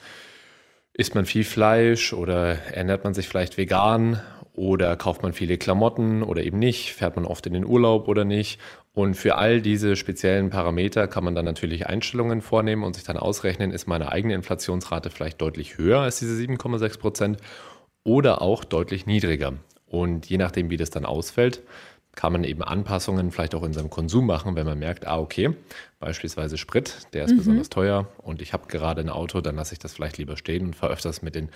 isst 0.92 1.14
man 1.14 1.26
viel 1.26 1.44
Fleisch 1.44 2.12
oder 2.12 2.58
ernährt 2.72 3.04
man 3.04 3.14
sich 3.14 3.28
vielleicht 3.28 3.56
vegan 3.56 4.20
oder 4.60 4.94
kauft 4.94 5.22
man 5.22 5.32
viele 5.32 5.56
Klamotten 5.56 6.22
oder 6.22 6.42
eben 6.42 6.58
nicht, 6.58 6.92
fährt 6.92 7.16
man 7.16 7.24
oft 7.24 7.46
in 7.46 7.54
den 7.54 7.64
Urlaub 7.64 8.08
oder 8.08 8.26
nicht 8.26 8.60
und 8.92 9.14
für 9.14 9.36
all 9.36 9.62
diese 9.62 9.96
speziellen 9.96 10.50
Parameter 10.50 11.08
kann 11.08 11.24
man 11.24 11.34
dann 11.34 11.46
natürlich 11.46 11.86
Einstellungen 11.86 12.42
vornehmen 12.42 12.84
und 12.84 12.94
sich 12.94 13.04
dann 13.04 13.16
ausrechnen, 13.16 13.70
ist 13.70 13.86
meine 13.86 14.12
eigene 14.12 14.34
Inflationsrate 14.34 15.08
vielleicht 15.08 15.40
deutlich 15.40 15.78
höher 15.78 16.00
als 16.00 16.18
diese 16.18 16.34
7,6 16.34 16.98
Prozent 16.98 17.38
oder 18.04 18.42
auch 18.42 18.62
deutlich 18.64 19.06
niedriger. 19.06 19.54
Und 19.86 20.26
je 20.26 20.36
nachdem, 20.36 20.68
wie 20.68 20.76
das 20.76 20.90
dann 20.90 21.06
ausfällt, 21.06 21.62
kann 22.14 22.32
man 22.32 22.44
eben 22.44 22.62
Anpassungen 22.62 23.30
vielleicht 23.30 23.54
auch 23.54 23.62
in 23.62 23.72
seinem 23.72 23.88
Konsum 23.88 24.26
machen, 24.26 24.56
wenn 24.56 24.66
man 24.66 24.78
merkt, 24.78 25.06
ah, 25.06 25.18
okay, 25.18 25.54
beispielsweise 26.00 26.58
Sprit, 26.58 27.06
der 27.14 27.24
ist 27.24 27.32
mhm. 27.32 27.38
besonders 27.38 27.70
teuer 27.70 28.08
und 28.18 28.42
ich 28.42 28.52
habe 28.52 28.66
gerade 28.66 29.00
ein 29.00 29.08
Auto, 29.08 29.40
dann 29.40 29.56
lasse 29.56 29.72
ich 29.72 29.78
das 29.78 29.94
vielleicht 29.94 30.18
lieber 30.18 30.36
stehen 30.36 30.66
und 30.66 30.76
fahre 30.76 30.92
öfters 30.92 31.22
mit 31.22 31.34
den 31.34 31.48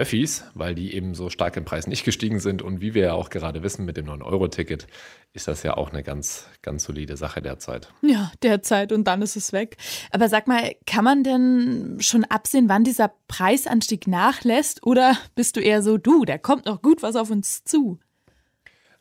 Öffis, 0.00 0.44
weil 0.54 0.74
die 0.74 0.94
eben 0.94 1.14
so 1.14 1.28
stark 1.28 1.58
im 1.58 1.66
Preis 1.66 1.86
nicht 1.86 2.04
gestiegen 2.04 2.40
sind. 2.40 2.62
Und 2.62 2.80
wie 2.80 2.94
wir 2.94 3.02
ja 3.02 3.12
auch 3.12 3.28
gerade 3.28 3.62
wissen, 3.62 3.84
mit 3.84 3.98
dem 3.98 4.06
9-Euro-Ticket 4.06 4.86
ist 5.34 5.46
das 5.46 5.62
ja 5.62 5.76
auch 5.76 5.90
eine 5.90 6.02
ganz, 6.02 6.46
ganz 6.62 6.84
solide 6.84 7.18
Sache 7.18 7.42
derzeit. 7.42 7.92
Ja, 8.00 8.32
derzeit 8.42 8.92
und 8.92 9.04
dann 9.04 9.20
ist 9.20 9.36
es 9.36 9.52
weg. 9.52 9.76
Aber 10.10 10.30
sag 10.30 10.48
mal, 10.48 10.74
kann 10.86 11.04
man 11.04 11.22
denn 11.22 11.98
schon 12.00 12.24
absehen, 12.24 12.70
wann 12.70 12.82
dieser 12.82 13.12
Preisanstieg 13.28 14.06
nachlässt? 14.06 14.86
Oder 14.86 15.18
bist 15.34 15.56
du 15.56 15.60
eher 15.60 15.82
so, 15.82 15.98
du, 15.98 16.24
da 16.24 16.38
kommt 16.38 16.64
noch 16.64 16.80
gut 16.80 17.02
was 17.02 17.14
auf 17.14 17.30
uns 17.30 17.64
zu? 17.64 17.98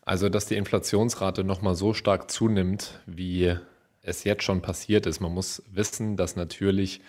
Also, 0.01 0.27
dass 0.27 0.48
die 0.48 0.58
Inflationsrate 0.58 1.46
nochmal 1.46 1.75
so 1.75 1.94
stark 1.94 2.29
zunimmt, 2.29 3.00
wie 3.06 3.56
es 4.01 4.25
jetzt 4.25 4.44
schon 4.44 4.62
passiert 4.62 5.06
ist. 5.06 5.22
Man 5.22 5.34
muss 5.34 5.63
wissen, 5.72 6.18
dass 6.18 6.36
natürlich 6.36 7.00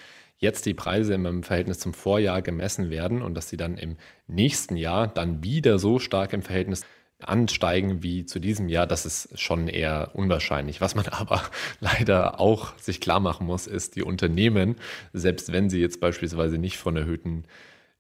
jetzt 0.41 0.67
die 0.67 0.75
Preise 0.75 1.15
im 1.15 1.43
Verhältnis 1.43 1.79
zum 1.79 1.95
Vorjahr 1.95 2.43
gemessen 2.43 2.91
werden 2.91 3.23
und 3.23 3.35
dass 3.35 3.49
sie 3.49 3.57
dann 3.57 3.77
im 3.77 3.97
nächsten 4.27 4.75
Jahr 4.75 5.07
dann 5.07 5.45
wieder 5.45 5.79
so 5.79 5.99
stark 5.99 6.33
im 6.33 6.43
Verhältnis 6.43 6.85
ansteigen 7.21 8.03
wie 8.03 8.25
zu 8.25 8.39
diesem 8.39 8.71
Jahr, 8.71 8.87
das 8.87 9.05
ist 9.05 9.39
schon 9.39 9.69
eher 9.69 10.13
unwahrscheinlich. 10.15 10.81
Was 10.81 10.95
man 10.95 11.07
aber 11.11 11.43
leider 11.79 12.41
auch 12.41 12.77
sich 12.79 13.01
klar 13.01 13.21
machen 13.21 13.47
muss, 13.47 13.67
ist, 13.67 13.97
die 13.97 14.03
Unternehmen, 14.03 14.77
selbst 15.13 15.53
wenn 15.53 15.69
sie 15.69 15.81
jetzt 15.81 16.01
beispielsweise 16.01 16.57
nicht 16.57 16.79
von 16.79 16.97
erhöhten 16.97 17.45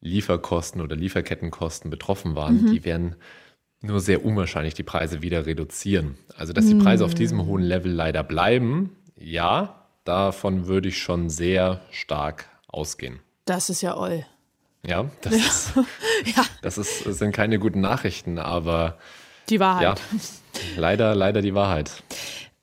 Lieferkosten 0.01 0.81
oder 0.81 0.97
Lieferkettenkosten 0.97 1.91
betroffen 1.91 2.35
waren, 2.35 2.63
mhm. 2.63 2.73
die 2.73 2.85
werden 2.87 3.17
nur 3.83 4.01
sehr 4.01 4.25
unwahrscheinlich 4.25 4.75
die 4.75 4.83
Preise 4.83 5.21
wieder 5.21 5.45
reduzieren. 5.45 6.17
Also, 6.37 6.55
dass 6.55 6.67
die 6.67 6.75
Preise 6.75 7.05
auf 7.05 7.15
diesem 7.15 7.45
hohen 7.47 7.63
Level 7.63 7.93
leider 7.93 8.23
bleiben, 8.23 8.97
ja, 9.17 9.80
davon 10.05 10.67
würde 10.67 10.89
ich 10.89 10.99
schon 10.99 11.31
sehr 11.31 11.81
stark 11.91 12.49
ausgehen. 12.69 13.21
Das 13.45 13.71
ist 13.71 13.83
ja 13.83 13.97
all. 13.97 14.27
Ja, 14.87 15.11
das, 15.21 15.35
Ist, 15.35 15.73
ja. 16.25 16.43
das, 16.63 16.79
ist, 16.79 17.05
das 17.05 17.19
sind 17.19 17.33
keine 17.33 17.59
guten 17.59 17.83
Nachrichten, 17.83 18.39
aber 18.39 18.97
die 19.51 19.61
Wahrheit. 19.61 20.01
Ja, 20.01 20.21
leider, 20.79 21.15
leider 21.15 21.43
die 21.43 21.55
Wahrheit. 21.55 22.03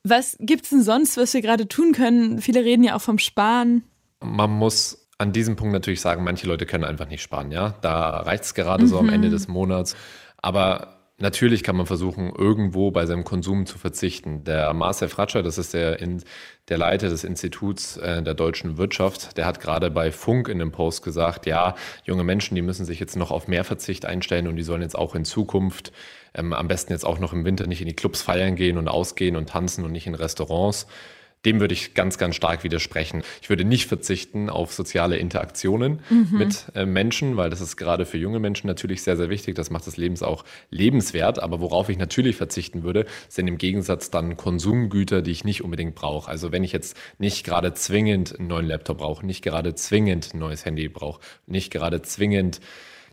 Was 0.03 0.35
gibt 0.39 0.63
es 0.63 0.71
denn 0.71 0.81
sonst, 0.81 1.17
was 1.17 1.35
wir 1.35 1.43
gerade 1.43 1.67
tun 1.67 1.91
können? 1.91 2.41
Viele 2.41 2.63
reden 2.63 2.83
ja 2.83 2.95
auch 2.95 3.01
vom 3.01 3.19
Sparen. 3.19 3.83
Man 4.19 4.49
muss 4.49 5.07
an 5.19 5.31
diesem 5.31 5.55
Punkt 5.55 5.73
natürlich 5.73 6.01
sagen, 6.01 6.23
manche 6.23 6.47
Leute 6.47 6.65
können 6.65 6.85
einfach 6.85 7.07
nicht 7.07 7.21
sparen, 7.21 7.51
ja. 7.51 7.75
Da 7.81 8.21
reicht 8.21 8.45
es 8.45 8.53
gerade 8.53 8.85
mhm. 8.85 8.87
so 8.87 8.99
am 8.99 9.09
Ende 9.09 9.29
des 9.29 9.47
Monats. 9.47 9.95
Aber 10.37 10.96
Natürlich 11.19 11.63
kann 11.63 11.75
man 11.75 11.87
versuchen, 11.87 12.31
irgendwo 12.35 12.91
bei 12.91 13.07
seinem 13.07 13.23
Konsum 13.23 13.65
zu 13.65 13.79
verzichten. 13.79 14.43
Der 14.43 14.71
Marcel 14.73 15.09
Fratscher, 15.09 15.41
das 15.41 15.57
ist 15.57 15.73
der, 15.73 15.97
der 16.67 16.77
Leiter 16.77 17.09
des 17.09 17.23
Instituts 17.23 17.97
äh, 17.97 18.21
der 18.21 18.35
deutschen 18.35 18.77
Wirtschaft, 18.77 19.35
der 19.35 19.47
hat 19.47 19.59
gerade 19.59 19.89
bei 19.89 20.11
Funk 20.11 20.47
in 20.47 20.59
dem 20.59 20.71
Post 20.71 21.03
gesagt, 21.03 21.47
ja, 21.47 21.73
junge 22.03 22.23
Menschen, 22.23 22.53
die 22.53 22.61
müssen 22.61 22.85
sich 22.85 22.99
jetzt 22.99 23.15
noch 23.15 23.31
auf 23.31 23.47
mehr 23.47 23.63
Verzicht 23.63 24.05
einstellen 24.05 24.47
und 24.47 24.57
die 24.57 24.63
sollen 24.63 24.83
jetzt 24.83 24.95
auch 24.95 25.15
in 25.15 25.25
Zukunft 25.25 25.91
ähm, 26.35 26.53
am 26.53 26.67
besten 26.67 26.93
jetzt 26.93 27.05
auch 27.05 27.17
noch 27.17 27.33
im 27.33 27.45
Winter 27.45 27.65
nicht 27.65 27.81
in 27.81 27.87
die 27.87 27.95
Clubs 27.95 28.21
feiern 28.21 28.55
gehen 28.55 28.77
und 28.77 28.87
ausgehen 28.87 29.35
und 29.37 29.49
tanzen 29.49 29.83
und 29.85 29.91
nicht 29.91 30.05
in 30.05 30.13
Restaurants. 30.13 30.85
Dem 31.45 31.59
würde 31.59 31.73
ich 31.73 31.93
ganz, 31.93 32.17
ganz 32.17 32.35
stark 32.35 32.63
widersprechen. 32.63 33.23
Ich 33.41 33.49
würde 33.49 33.63
nicht 33.63 33.85
verzichten 33.85 34.49
auf 34.49 34.73
soziale 34.73 35.17
Interaktionen 35.17 36.01
mhm. 36.09 36.37
mit 36.37 36.65
äh, 36.75 36.85
Menschen, 36.85 37.37
weil 37.37 37.49
das 37.49 37.61
ist 37.61 37.77
gerade 37.77 38.05
für 38.05 38.17
junge 38.17 38.39
Menschen 38.39 38.67
natürlich 38.67 39.03
sehr, 39.03 39.15
sehr 39.17 39.29
wichtig. 39.29 39.55
Das 39.55 39.69
macht 39.69 39.87
das 39.87 39.97
Leben 39.97 40.19
auch 40.23 40.43
lebenswert. 40.71 41.39
Aber 41.39 41.61
worauf 41.61 41.89
ich 41.89 41.97
natürlich 41.97 42.35
verzichten 42.35 42.83
würde, 42.83 43.05
sind 43.29 43.47
im 43.47 43.57
Gegensatz 43.57 44.09
dann 44.09 44.35
Konsumgüter, 44.35 45.21
die 45.21 45.31
ich 45.31 45.43
nicht 45.43 45.63
unbedingt 45.63 45.95
brauche. 45.95 46.29
Also 46.29 46.51
wenn 46.51 46.63
ich 46.63 46.71
jetzt 46.71 46.97
nicht 47.19 47.45
gerade 47.45 47.73
zwingend 47.73 48.37
einen 48.37 48.47
neuen 48.47 48.65
Laptop 48.65 48.97
brauche, 48.97 49.25
nicht 49.25 49.43
gerade 49.43 49.75
zwingend 49.75 50.33
ein 50.33 50.39
neues 50.39 50.65
Handy 50.65 50.89
brauche, 50.89 51.21
nicht 51.45 51.71
gerade 51.71 52.01
zwingend 52.01 52.59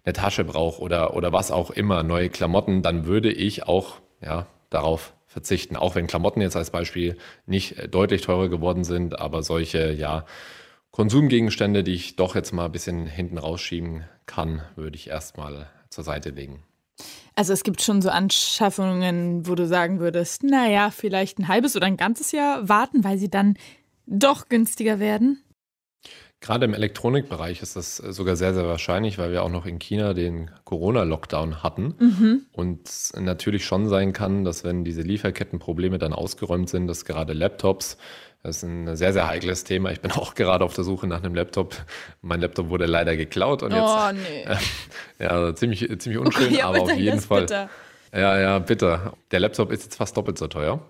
eine 0.04 0.12
Tasche 0.12 0.44
brauche 0.44 0.80
oder, 0.82 1.14
oder 1.14 1.32
was 1.32 1.50
auch 1.50 1.70
immer, 1.70 2.02
neue 2.02 2.28
Klamotten, 2.28 2.82
dann 2.82 3.06
würde 3.06 3.32
ich 3.32 3.66
auch 3.66 4.00
ja, 4.22 4.46
darauf 4.70 5.14
verzichten. 5.34 5.76
Auch 5.76 5.96
wenn 5.96 6.06
Klamotten 6.06 6.40
jetzt 6.40 6.56
als 6.56 6.70
Beispiel 6.70 7.18
nicht 7.44 7.76
äh, 7.76 7.88
deutlich 7.88 8.22
teurer 8.22 8.48
geworden 8.48 8.84
sind, 8.84 9.18
aber 9.18 9.42
solche, 9.42 9.92
ja, 9.92 10.24
Konsumgegenstände, 10.92 11.82
die 11.82 11.94
ich 11.94 12.14
doch 12.14 12.36
jetzt 12.36 12.52
mal 12.52 12.66
ein 12.66 12.72
bisschen 12.72 13.06
hinten 13.06 13.36
rausschieben 13.36 14.04
kann, 14.26 14.62
würde 14.76 14.96
ich 14.96 15.08
erstmal 15.08 15.66
zur 15.90 16.04
Seite 16.04 16.30
legen. 16.30 16.62
Also 17.34 17.52
es 17.52 17.64
gibt 17.64 17.82
schon 17.82 18.00
so 18.00 18.10
Anschaffungen, 18.10 19.48
wo 19.48 19.56
du 19.56 19.66
sagen 19.66 19.98
würdest, 19.98 20.44
naja, 20.44 20.92
vielleicht 20.92 21.40
ein 21.40 21.48
halbes 21.48 21.74
oder 21.74 21.86
ein 21.86 21.96
ganzes 21.96 22.30
Jahr 22.30 22.68
warten, 22.68 23.02
weil 23.02 23.18
sie 23.18 23.28
dann 23.28 23.58
doch 24.06 24.48
günstiger 24.48 25.00
werden? 25.00 25.42
Gerade 26.44 26.66
im 26.66 26.74
Elektronikbereich 26.74 27.62
ist 27.62 27.74
das 27.74 27.96
sogar 27.96 28.36
sehr, 28.36 28.52
sehr 28.52 28.66
wahrscheinlich, 28.66 29.16
weil 29.16 29.32
wir 29.32 29.42
auch 29.44 29.48
noch 29.48 29.64
in 29.64 29.78
China 29.78 30.12
den 30.12 30.50
Corona-Lockdown 30.64 31.62
hatten. 31.62 31.94
Mhm. 31.98 32.42
Und 32.52 32.90
natürlich 33.18 33.64
schon 33.64 33.88
sein 33.88 34.12
kann, 34.12 34.44
dass 34.44 34.62
wenn 34.62 34.84
diese 34.84 35.00
Lieferkettenprobleme 35.00 35.96
dann 35.96 36.12
ausgeräumt 36.12 36.68
sind, 36.68 36.86
dass 36.86 37.06
gerade 37.06 37.32
Laptops, 37.32 37.96
das 38.42 38.58
ist 38.58 38.62
ein 38.64 38.94
sehr, 38.94 39.14
sehr 39.14 39.26
heikles 39.26 39.64
Thema. 39.64 39.90
Ich 39.90 40.02
bin 40.02 40.12
auch 40.12 40.34
gerade 40.34 40.66
auf 40.66 40.74
der 40.74 40.84
Suche 40.84 41.06
nach 41.06 41.22
einem 41.22 41.34
Laptop. 41.34 41.76
Mein 42.20 42.42
Laptop 42.42 42.68
wurde 42.68 42.84
leider 42.84 43.16
geklaut 43.16 43.62
und 43.62 43.72
jetzt. 43.72 43.82
Oh, 43.82 44.12
nee. 44.12 44.42
Äh, 44.42 45.24
ja, 45.24 45.54
ziemlich, 45.54 45.80
ziemlich 45.98 46.18
unschön, 46.18 46.48
okay, 46.48 46.58
ja, 46.58 46.66
aber 46.66 46.82
auf 46.82 46.94
jeden 46.94 47.20
Fall. 47.20 47.40
Bitter. 47.40 47.70
Ja, 48.12 48.38
ja, 48.38 48.58
bitter. 48.58 49.14
Der 49.30 49.40
Laptop 49.40 49.72
ist 49.72 49.84
jetzt 49.84 49.96
fast 49.96 50.14
doppelt 50.14 50.36
so 50.36 50.46
teuer. 50.46 50.82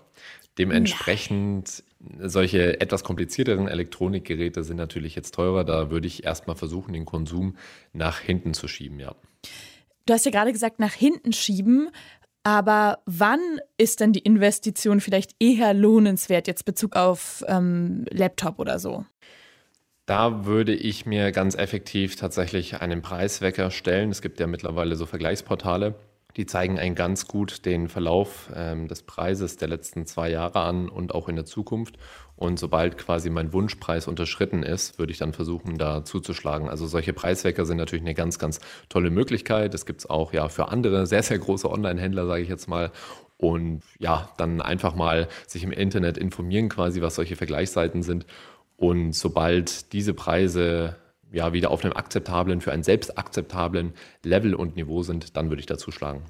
Dementsprechend 0.57 1.81
solche 2.19 2.79
etwas 2.81 3.03
komplizierteren 3.03 3.67
Elektronikgeräte 3.67 4.63
sind 4.63 4.77
natürlich 4.77 5.15
jetzt 5.15 5.33
teurer. 5.33 5.63
Da 5.63 5.89
würde 5.91 6.07
ich 6.07 6.23
erstmal 6.23 6.55
versuchen, 6.55 6.93
den 6.93 7.05
Konsum 7.05 7.55
nach 7.93 8.19
hinten 8.19 8.53
zu 8.53 8.67
schieben, 8.67 8.99
ja. 8.99 9.15
Du 10.05 10.13
hast 10.13 10.25
ja 10.25 10.31
gerade 10.31 10.51
gesagt, 10.51 10.79
nach 10.79 10.93
hinten 10.93 11.33
schieben. 11.33 11.89
Aber 12.43 12.99
wann 13.07 13.39
ist 13.77 14.01
denn 14.01 14.13
die 14.13 14.19
Investition 14.19 15.01
vielleicht 15.01 15.31
eher 15.39 15.73
lohnenswert, 15.73 16.47
jetzt 16.47 16.63
Bezug 16.63 16.95
auf 16.95 17.43
ähm, 17.47 18.05
Laptop 18.11 18.59
oder 18.59 18.77
so? 18.77 19.03
Da 20.05 20.45
würde 20.45 20.75
ich 20.75 21.07
mir 21.07 21.31
ganz 21.31 21.55
effektiv 21.55 22.15
tatsächlich 22.15 22.79
einen 22.79 23.01
Preiswecker 23.01 23.71
stellen. 23.71 24.11
Es 24.11 24.21
gibt 24.21 24.39
ja 24.39 24.45
mittlerweile 24.45 24.95
so 24.95 25.07
Vergleichsportale 25.07 25.95
die 26.37 26.45
zeigen 26.45 26.77
einen 26.77 26.95
ganz 26.95 27.27
gut 27.27 27.65
den 27.65 27.87
Verlauf 27.87 28.51
ähm, 28.53 28.87
des 28.87 29.03
Preises 29.03 29.57
der 29.57 29.69
letzten 29.69 30.05
zwei 30.05 30.29
Jahre 30.29 30.59
an 30.61 30.89
und 30.89 31.15
auch 31.15 31.29
in 31.29 31.35
der 31.35 31.45
Zukunft. 31.45 31.97
Und 32.35 32.59
sobald 32.59 32.97
quasi 32.97 33.29
mein 33.29 33.53
Wunschpreis 33.53 34.07
unterschritten 34.07 34.61
ist, 34.61 34.99
würde 34.99 35.13
ich 35.13 35.17
dann 35.17 35.31
versuchen, 35.31 35.77
da 35.77 36.03
zuzuschlagen. 36.03 36.67
Also 36.67 36.85
solche 36.85 37.13
Preiswecker 37.13 37.65
sind 37.65 37.77
natürlich 37.77 38.03
eine 38.03 38.13
ganz, 38.13 38.37
ganz 38.39 38.59
tolle 38.89 39.09
Möglichkeit. 39.09 39.73
Das 39.73 39.85
gibt 39.85 40.01
es 40.01 40.09
auch 40.09 40.33
ja 40.33 40.49
für 40.49 40.67
andere 40.67 41.07
sehr, 41.07 41.23
sehr 41.23 41.39
große 41.39 41.69
Online-Händler, 41.69 42.27
sage 42.27 42.43
ich 42.43 42.49
jetzt 42.49 42.67
mal. 42.67 42.91
Und 43.37 43.83
ja, 43.99 44.29
dann 44.37 44.61
einfach 44.61 44.95
mal 44.95 45.29
sich 45.47 45.63
im 45.63 45.71
Internet 45.71 46.17
informieren, 46.17 46.67
quasi, 46.67 47.01
was 47.01 47.15
solche 47.15 47.37
Vergleichsseiten 47.37 48.03
sind. 48.03 48.25
Und 48.75 49.13
sobald 49.13 49.93
diese 49.93 50.13
Preise 50.13 50.97
ja, 51.35 51.51
wieder 51.51 51.69
auf 51.69 51.83
einem 51.83 51.93
akzeptablen, 51.93 52.61
für 52.61 52.71
einen 52.71 52.83
selbst 52.83 53.17
akzeptablen 53.17 53.93
Level 54.23 54.55
und 54.55 54.77
Niveau 54.77 55.03
sind, 55.03 55.35
dann 55.35 55.49
würde 55.49 55.59
ich 55.59 55.65
dazu 55.65 55.91
schlagen. 55.91 56.23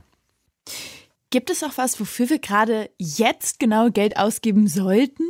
Gibt 1.29 1.51
es 1.51 1.63
auch 1.63 1.77
was, 1.77 1.99
wofür 1.99 2.29
wir 2.29 2.39
gerade 2.39 2.89
jetzt 2.97 3.59
genau 3.59 3.91
Geld 3.91 4.17
ausgeben 4.17 4.67
sollten? 4.67 5.23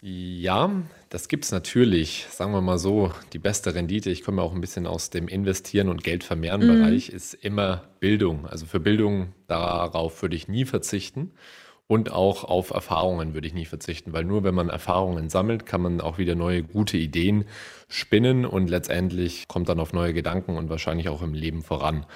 Ja, 0.00 0.70
das 1.10 1.28
gibt 1.28 1.44
es 1.44 1.52
natürlich. 1.52 2.26
Sagen 2.30 2.52
wir 2.52 2.62
mal 2.62 2.78
so, 2.78 3.12
die 3.34 3.38
beste 3.38 3.74
Rendite, 3.74 4.10
ich 4.10 4.22
komme 4.22 4.40
auch 4.40 4.54
ein 4.54 4.60
bisschen 4.62 4.86
aus 4.86 5.10
dem 5.10 5.28
Investieren 5.28 5.90
und 5.90 6.02
Geld 6.02 6.24
vermehren 6.24 6.62
mhm. 6.62 6.68
Bereich, 6.68 7.10
ist 7.10 7.34
immer 7.34 7.84
Bildung. 8.00 8.46
Also 8.46 8.64
für 8.64 8.80
Bildung, 8.80 9.34
darauf 9.48 10.22
würde 10.22 10.36
ich 10.36 10.48
nie 10.48 10.64
verzichten. 10.64 11.32
Und 11.86 12.10
auch 12.10 12.44
auf 12.44 12.70
Erfahrungen 12.70 13.34
würde 13.34 13.46
ich 13.46 13.52
nie 13.52 13.66
verzichten, 13.66 14.14
weil 14.14 14.24
nur 14.24 14.42
wenn 14.42 14.54
man 14.54 14.70
Erfahrungen 14.70 15.28
sammelt, 15.28 15.66
kann 15.66 15.82
man 15.82 16.00
auch 16.00 16.16
wieder 16.16 16.34
neue 16.34 16.62
gute 16.62 16.96
Ideen 16.96 17.44
spinnen 17.88 18.46
und 18.46 18.70
letztendlich 18.70 19.48
kommt 19.48 19.68
dann 19.68 19.80
auf 19.80 19.92
neue 19.92 20.14
Gedanken 20.14 20.56
und 20.56 20.70
wahrscheinlich 20.70 21.10
auch 21.10 21.20
im 21.20 21.34
Leben 21.34 21.62
voran. 21.62 22.06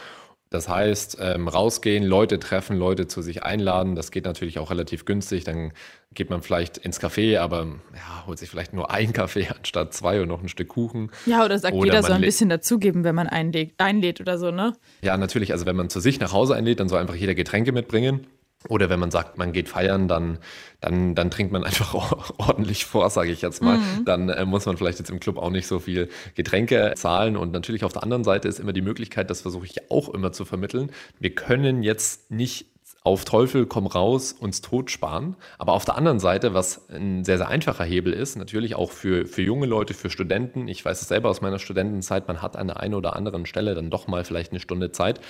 Das 0.51 0.67
heißt, 0.67 1.19
ähm, 1.21 1.47
rausgehen, 1.47 2.05
Leute 2.05 2.39
treffen, 2.39 2.79
Leute 2.79 3.07
zu 3.07 3.21
sich 3.21 3.43
einladen, 3.43 3.95
das 3.95 4.11
geht 4.11 4.25
natürlich 4.25 4.59
auch 4.59 4.71
relativ 4.71 5.05
günstig. 5.05 5.45
Dann 5.45 5.73
geht 6.15 6.31
man 6.31 6.41
vielleicht 6.41 6.79
ins 6.79 6.99
Café, 7.01 7.39
aber 7.39 7.67
ja, 7.95 8.27
holt 8.27 8.39
sich 8.39 8.49
vielleicht 8.49 8.73
nur 8.73 8.91
ein 8.91 9.13
Kaffee 9.13 9.49
anstatt 9.59 9.93
zwei 9.93 10.23
und 10.23 10.29
noch 10.29 10.43
ein 10.43 10.49
Stück 10.49 10.69
Kuchen. 10.69 11.11
Ja, 11.27 11.45
oder 11.45 11.59
sagt 11.59 11.75
oder 11.75 11.85
jeder 11.85 12.03
soll 12.03 12.13
ein 12.13 12.23
bisschen 12.23 12.49
dazugeben, 12.49 13.05
wenn 13.05 13.15
man 13.15 13.27
einlädt, 13.27 13.75
einlädt 13.77 14.23
oder 14.23 14.39
so, 14.39 14.51
ne? 14.51 14.73
Ja, 15.03 15.19
natürlich. 15.19 15.53
Also 15.53 15.67
wenn 15.67 15.77
man 15.77 15.91
zu 15.91 16.01
sich 16.01 16.19
nach 16.19 16.33
Hause 16.33 16.57
einlädt, 16.57 16.81
dann 16.81 16.89
soll 16.89 17.01
einfach 17.01 17.15
jeder 17.15 17.35
Getränke 17.35 17.73
mitbringen. 17.73 18.27
Oder 18.67 18.91
wenn 18.91 18.99
man 18.99 19.13
sagt, 19.13 19.39
man 19.39 19.53
geht 19.53 19.69
feiern, 19.69 20.09
dann, 20.09 20.39
dann, 20.81 21.15
dann 21.15 21.31
trinkt 21.31 21.53
man 21.53 21.63
einfach 21.65 21.95
ordentlich 22.39 22.87
vor, 22.87 23.09
sage 23.11 23.31
ich 23.31 23.41
jetzt 23.41 23.63
mal. 23.63 23.79
Mhm. 23.79 24.05
Dann 24.05 24.29
äh, 24.29 24.45
muss 24.45 24.67
man 24.67 24.77
vielleicht 24.77 24.99
jetzt 24.99 25.11
im 25.11 25.21
Club 25.21 25.39
auch 25.39 25.51
nicht 25.51 25.69
so 25.69 25.79
viel 25.79 26.09
Getränke 26.35 26.93
zahlen. 26.97 27.37
Und 27.37 27.53
natürlich 27.53 27.85
auf 27.85 27.93
der 27.93 28.03
anderen 28.03 28.25
Seite 28.25 28.49
ist 28.49 28.59
immer 28.59 28.73
die 28.73 28.83
Möglichkeit, 28.83 29.31
das 29.31 29.43
versuche 29.43 29.67
ich 29.67 29.91
auch 29.91 30.09
immer 30.09 30.33
zu 30.33 30.45
vermitteln. 30.45 30.91
Wir 31.21 31.35
können 31.35 31.83
jetzt 31.85 32.31
nicht 32.33 32.67
auf 33.05 33.25
Teufel 33.25 33.65
komm 33.67 33.87
raus 33.87 34.33
uns 34.33 34.61
tot 34.61 34.91
sparen. 34.91 35.37
Aber 35.57 35.73
auf 35.73 35.85
der 35.85 35.97
anderen 35.97 36.19
Seite, 36.19 36.53
was 36.53 36.91
ein 36.91 37.25
sehr, 37.25 37.39
sehr 37.39 37.49
einfacher 37.49 37.85
Hebel 37.85 38.13
ist, 38.13 38.37
natürlich 38.37 38.75
auch 38.75 38.91
für, 38.91 39.27
für 39.27 39.43
junge 39.43 39.67
Leute, 39.67 39.95
für 39.95 40.11
Studenten. 40.11 40.67
Ich 40.67 40.85
weiß 40.85 41.01
es 41.01 41.09
selber 41.09 41.31
aus 41.31 41.41
meiner 41.41 41.61
Studentenzeit, 41.61 42.27
man 42.27 42.43
hat 42.43 42.57
an 42.57 42.67
der 42.67 42.81
einen 42.81 42.95
oder 42.95 43.15
anderen 43.15 43.47
Stelle 43.47 43.75
dann 43.75 43.89
doch 43.89 44.09
mal 44.09 44.25
vielleicht 44.25 44.51
eine 44.51 44.61
Stunde 44.61 44.91
Zeit 44.91 45.21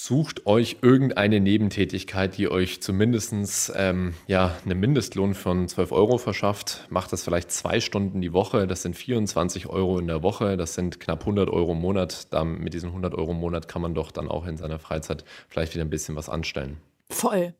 Sucht 0.00 0.46
euch 0.46 0.76
irgendeine 0.80 1.40
Nebentätigkeit, 1.40 2.38
die 2.38 2.48
euch 2.48 2.80
zumindest 2.80 3.72
ähm, 3.74 4.14
ja, 4.28 4.56
einen 4.64 4.78
Mindestlohn 4.78 5.34
von 5.34 5.66
12 5.66 5.90
Euro 5.90 6.18
verschafft. 6.18 6.86
Macht 6.88 7.12
das 7.12 7.24
vielleicht 7.24 7.50
zwei 7.50 7.80
Stunden 7.80 8.20
die 8.20 8.32
Woche. 8.32 8.68
Das 8.68 8.82
sind 8.82 8.94
24 8.94 9.66
Euro 9.66 9.98
in 9.98 10.06
der 10.06 10.22
Woche. 10.22 10.56
Das 10.56 10.74
sind 10.74 11.00
knapp 11.00 11.22
100 11.22 11.50
Euro 11.50 11.72
im 11.72 11.80
Monat. 11.80 12.32
Da, 12.32 12.44
mit 12.44 12.74
diesen 12.74 12.90
100 12.90 13.12
Euro 13.12 13.32
im 13.32 13.38
Monat 13.38 13.66
kann 13.66 13.82
man 13.82 13.96
doch 13.96 14.12
dann 14.12 14.28
auch 14.28 14.46
in 14.46 14.56
seiner 14.56 14.78
Freizeit 14.78 15.24
vielleicht 15.48 15.74
wieder 15.74 15.84
ein 15.84 15.90
bisschen 15.90 16.14
was 16.14 16.28
anstellen. 16.28 16.78
Voll. 17.10 17.54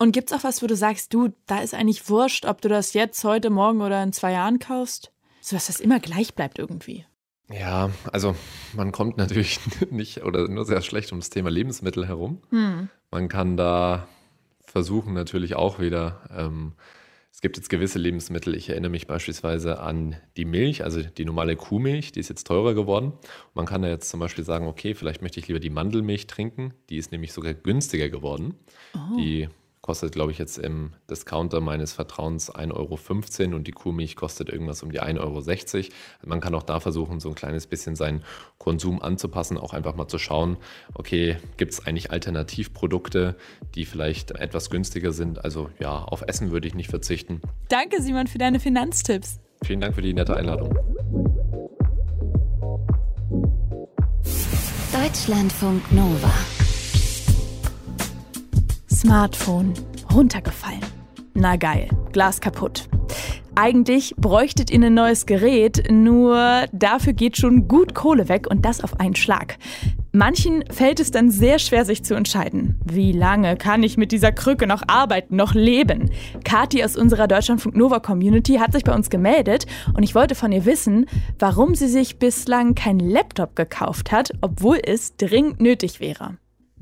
Und 0.00 0.10
gibt 0.10 0.32
es 0.32 0.36
auch 0.36 0.42
was, 0.42 0.60
wo 0.64 0.66
du 0.66 0.74
sagst, 0.74 1.14
du, 1.14 1.28
da 1.46 1.60
ist 1.60 1.74
eigentlich 1.74 2.08
wurscht, 2.08 2.44
ob 2.44 2.60
du 2.60 2.68
das 2.68 2.92
jetzt, 2.92 3.22
heute, 3.22 3.50
morgen 3.50 3.82
oder 3.82 4.02
in 4.02 4.12
zwei 4.12 4.32
Jahren 4.32 4.58
kaufst? 4.58 5.12
So 5.40 5.54
was, 5.54 5.68
das 5.68 5.78
immer 5.78 6.00
gleich 6.00 6.34
bleibt 6.34 6.58
irgendwie. 6.58 7.06
Ja, 7.50 7.90
also 8.12 8.36
man 8.74 8.92
kommt 8.92 9.16
natürlich 9.16 9.60
nicht 9.90 10.22
oder 10.22 10.48
nur 10.48 10.64
sehr 10.64 10.82
schlecht 10.82 11.12
ums 11.12 11.30
Thema 11.30 11.50
Lebensmittel 11.50 12.06
herum. 12.06 12.42
Hm. 12.50 12.88
Man 13.10 13.28
kann 13.28 13.56
da 13.56 14.06
versuchen 14.60 15.14
natürlich 15.14 15.56
auch 15.56 15.78
wieder. 15.78 16.20
Ähm, 16.34 16.74
es 17.32 17.40
gibt 17.40 17.56
jetzt 17.56 17.68
gewisse 17.68 18.00
Lebensmittel. 18.00 18.56
Ich 18.56 18.68
erinnere 18.68 18.90
mich 18.90 19.06
beispielsweise 19.06 19.80
an 19.80 20.16
die 20.36 20.44
Milch, 20.44 20.82
also 20.82 21.02
die 21.02 21.24
normale 21.24 21.54
Kuhmilch, 21.54 22.10
die 22.10 22.18
ist 22.20 22.28
jetzt 22.30 22.48
teurer 22.48 22.74
geworden. 22.74 23.12
Man 23.54 23.64
kann 23.64 23.80
da 23.80 23.88
jetzt 23.88 24.10
zum 24.10 24.18
Beispiel 24.18 24.44
sagen, 24.44 24.66
okay, 24.66 24.94
vielleicht 24.94 25.22
möchte 25.22 25.38
ich 25.38 25.46
lieber 25.46 25.60
die 25.60 25.70
Mandelmilch 25.70 26.26
trinken. 26.26 26.74
Die 26.90 26.96
ist 26.96 27.12
nämlich 27.12 27.32
sogar 27.32 27.54
günstiger 27.54 28.08
geworden. 28.08 28.54
Oh. 28.94 29.16
Die 29.16 29.48
kostet, 29.88 30.12
glaube 30.12 30.32
ich, 30.32 30.36
jetzt 30.36 30.58
im 30.58 30.92
Discounter 31.08 31.62
meines 31.62 31.94
Vertrauens 31.94 32.54
1,15 32.54 32.74
Euro 33.46 33.56
und 33.56 33.66
die 33.66 33.72
Kuhmilch 33.72 34.16
kostet 34.16 34.50
irgendwas 34.50 34.82
um 34.82 34.92
die 34.92 35.00
1,60 35.00 35.18
Euro. 35.20 35.38
Also 35.38 35.86
man 36.26 36.42
kann 36.42 36.54
auch 36.54 36.62
da 36.62 36.78
versuchen, 36.78 37.20
so 37.20 37.30
ein 37.30 37.34
kleines 37.34 37.66
bisschen 37.66 37.96
seinen 37.96 38.22
Konsum 38.58 39.00
anzupassen, 39.00 39.56
auch 39.56 39.72
einfach 39.72 39.96
mal 39.96 40.06
zu 40.06 40.18
schauen, 40.18 40.58
okay, 40.92 41.38
gibt 41.56 41.72
es 41.72 41.86
eigentlich 41.86 42.10
Alternativprodukte, 42.10 43.36
die 43.76 43.86
vielleicht 43.86 44.32
etwas 44.32 44.68
günstiger 44.68 45.12
sind? 45.12 45.42
Also 45.42 45.70
ja, 45.78 46.02
auf 46.02 46.22
Essen 46.26 46.50
würde 46.50 46.68
ich 46.68 46.74
nicht 46.74 46.90
verzichten. 46.90 47.40
Danke, 47.70 48.02
Simon, 48.02 48.26
für 48.26 48.36
deine 48.36 48.60
Finanztipps. 48.60 49.40
Vielen 49.62 49.80
Dank 49.80 49.94
für 49.94 50.02
die 50.02 50.12
nette 50.12 50.36
Einladung. 50.36 50.78
Deutschlandfunk 54.92 55.90
Nova. 55.92 56.57
Smartphone 58.98 59.74
runtergefallen. 60.12 60.80
Na 61.32 61.54
geil, 61.54 61.88
Glas 62.10 62.40
kaputt. 62.40 62.88
Eigentlich 63.54 64.12
bräuchtet 64.16 64.72
ihr 64.72 64.82
ein 64.82 64.92
neues 64.92 65.24
Gerät, 65.24 65.88
nur 65.88 66.64
dafür 66.72 67.12
geht 67.12 67.36
schon 67.36 67.68
gut 67.68 67.94
Kohle 67.94 68.28
weg 68.28 68.48
und 68.50 68.64
das 68.64 68.82
auf 68.82 68.98
einen 68.98 69.14
Schlag. 69.14 69.56
Manchen 70.10 70.64
fällt 70.72 70.98
es 70.98 71.12
dann 71.12 71.30
sehr 71.30 71.60
schwer, 71.60 71.84
sich 71.84 72.02
zu 72.02 72.14
entscheiden. 72.14 72.80
Wie 72.84 73.12
lange 73.12 73.56
kann 73.56 73.84
ich 73.84 73.98
mit 73.98 74.10
dieser 74.10 74.32
Krücke 74.32 74.66
noch 74.66 74.82
arbeiten, 74.88 75.36
noch 75.36 75.54
leben? 75.54 76.10
Kathi 76.42 76.82
aus 76.82 76.96
unserer 76.96 77.28
Deutschlandfunk 77.28 77.76
Nova 77.76 78.00
Community 78.00 78.54
hat 78.54 78.72
sich 78.72 78.82
bei 78.82 78.96
uns 78.96 79.10
gemeldet 79.10 79.66
und 79.94 80.02
ich 80.02 80.16
wollte 80.16 80.34
von 80.34 80.50
ihr 80.50 80.64
wissen, 80.64 81.06
warum 81.38 81.76
sie 81.76 81.88
sich 81.88 82.18
bislang 82.18 82.74
kein 82.74 82.98
Laptop 82.98 83.54
gekauft 83.54 84.10
hat, 84.10 84.32
obwohl 84.40 84.80
es 84.84 85.16
dringend 85.16 85.60
nötig 85.60 86.00
wäre. 86.00 86.36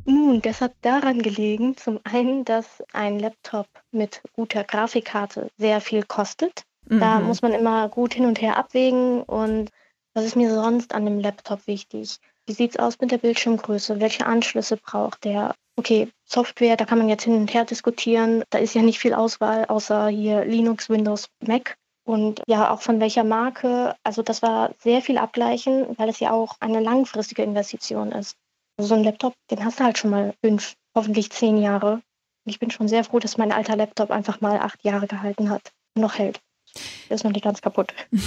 Nun, 0.07 0.41
das 0.41 0.61
hat 0.61 0.73
daran 0.83 1.21
gelegen, 1.21 1.77
zum 1.77 1.99
einen, 2.05 2.45
dass 2.45 2.83
ein 2.93 3.19
Laptop 3.19 3.67
mit 3.91 4.23
guter 4.35 4.63
Grafikkarte 4.63 5.49
sehr 5.59 5.81
viel 5.81 6.05
kostet. 6.05 6.63
Mhm. 6.89 7.01
Da 7.01 7.21
muss 7.21 7.43
man 7.43 7.53
immer 7.53 7.89
gut 7.89 8.15
hin 8.15 8.25
und 8.25 8.41
her 8.41 8.57
abwägen 8.57 9.23
und 9.25 9.71
was 10.15 10.25
ist 10.25 10.37
mir 10.37 10.55
sonst 10.55 10.95
an 10.95 11.05
dem 11.05 11.19
Laptop 11.19 11.67
wichtig? 11.67 12.19
Wie 12.47 12.53
sieht 12.53 12.71
es 12.71 12.79
aus 12.79 13.01
mit 13.01 13.11
der 13.11 13.19
Bildschirmgröße? 13.19 14.01
Welche 14.01 14.27
Anschlüsse 14.27 14.77
braucht 14.77 15.25
der? 15.25 15.55
Okay, 15.75 16.09
Software, 16.25 16.77
da 16.77 16.85
kann 16.85 16.99
man 16.99 17.09
jetzt 17.09 17.25
hin 17.25 17.35
und 17.35 17.53
her 17.53 17.65
diskutieren. 17.65 18.45
Da 18.51 18.59
ist 18.59 18.75
ja 18.75 18.83
nicht 18.83 19.01
viel 19.01 19.13
Auswahl, 19.13 19.65
außer 19.65 20.07
hier 20.07 20.45
Linux, 20.45 20.89
Windows, 20.89 21.29
Mac. 21.45 21.77
Und 22.05 22.41
ja, 22.47 22.71
auch 22.71 22.81
von 22.81 23.01
welcher 23.01 23.25
Marke. 23.25 23.97
Also 24.05 24.23
das 24.23 24.41
war 24.41 24.71
sehr 24.79 25.03
viel 25.03 25.19
abgleichen, 25.19 25.99
weil 25.99 26.09
es 26.09 26.21
ja 26.21 26.31
auch 26.31 26.55
eine 26.61 26.79
langfristige 26.79 27.43
Investition 27.43 28.13
ist 28.13 28.37
so 28.79 28.95
ein 28.95 29.05
Laptop, 29.05 29.35
den 29.51 29.65
hast 29.65 29.81
du 29.81 29.85
halt 29.85 29.99
schon 29.99 30.11
mal 30.11 30.35
fünf, 30.43 30.75
hoffentlich 30.95 31.31
zehn 31.31 31.57
Jahre. 31.57 31.95
Und 31.95 32.51
ich 32.51 32.59
bin 32.59 32.71
schon 32.71 32.89
sehr 32.89 33.05
froh, 33.05 33.19
dass 33.19 33.39
mein 33.39 33.53
alter 33.53 33.77
Laptop 33.77 34.11
einfach 34.11 34.41
mal 34.41 34.59
acht 34.59 34.85
Jahre 34.85 35.07
gehalten 35.07 35.51
hat 35.51 35.73
und 35.95 36.03
noch 36.03 36.19
hält. 36.19 36.41
Der 37.09 37.15
ist 37.15 37.25
noch 37.25 37.33
nicht 37.33 37.45
ganz 37.45 37.61
kaputt. 37.63 37.93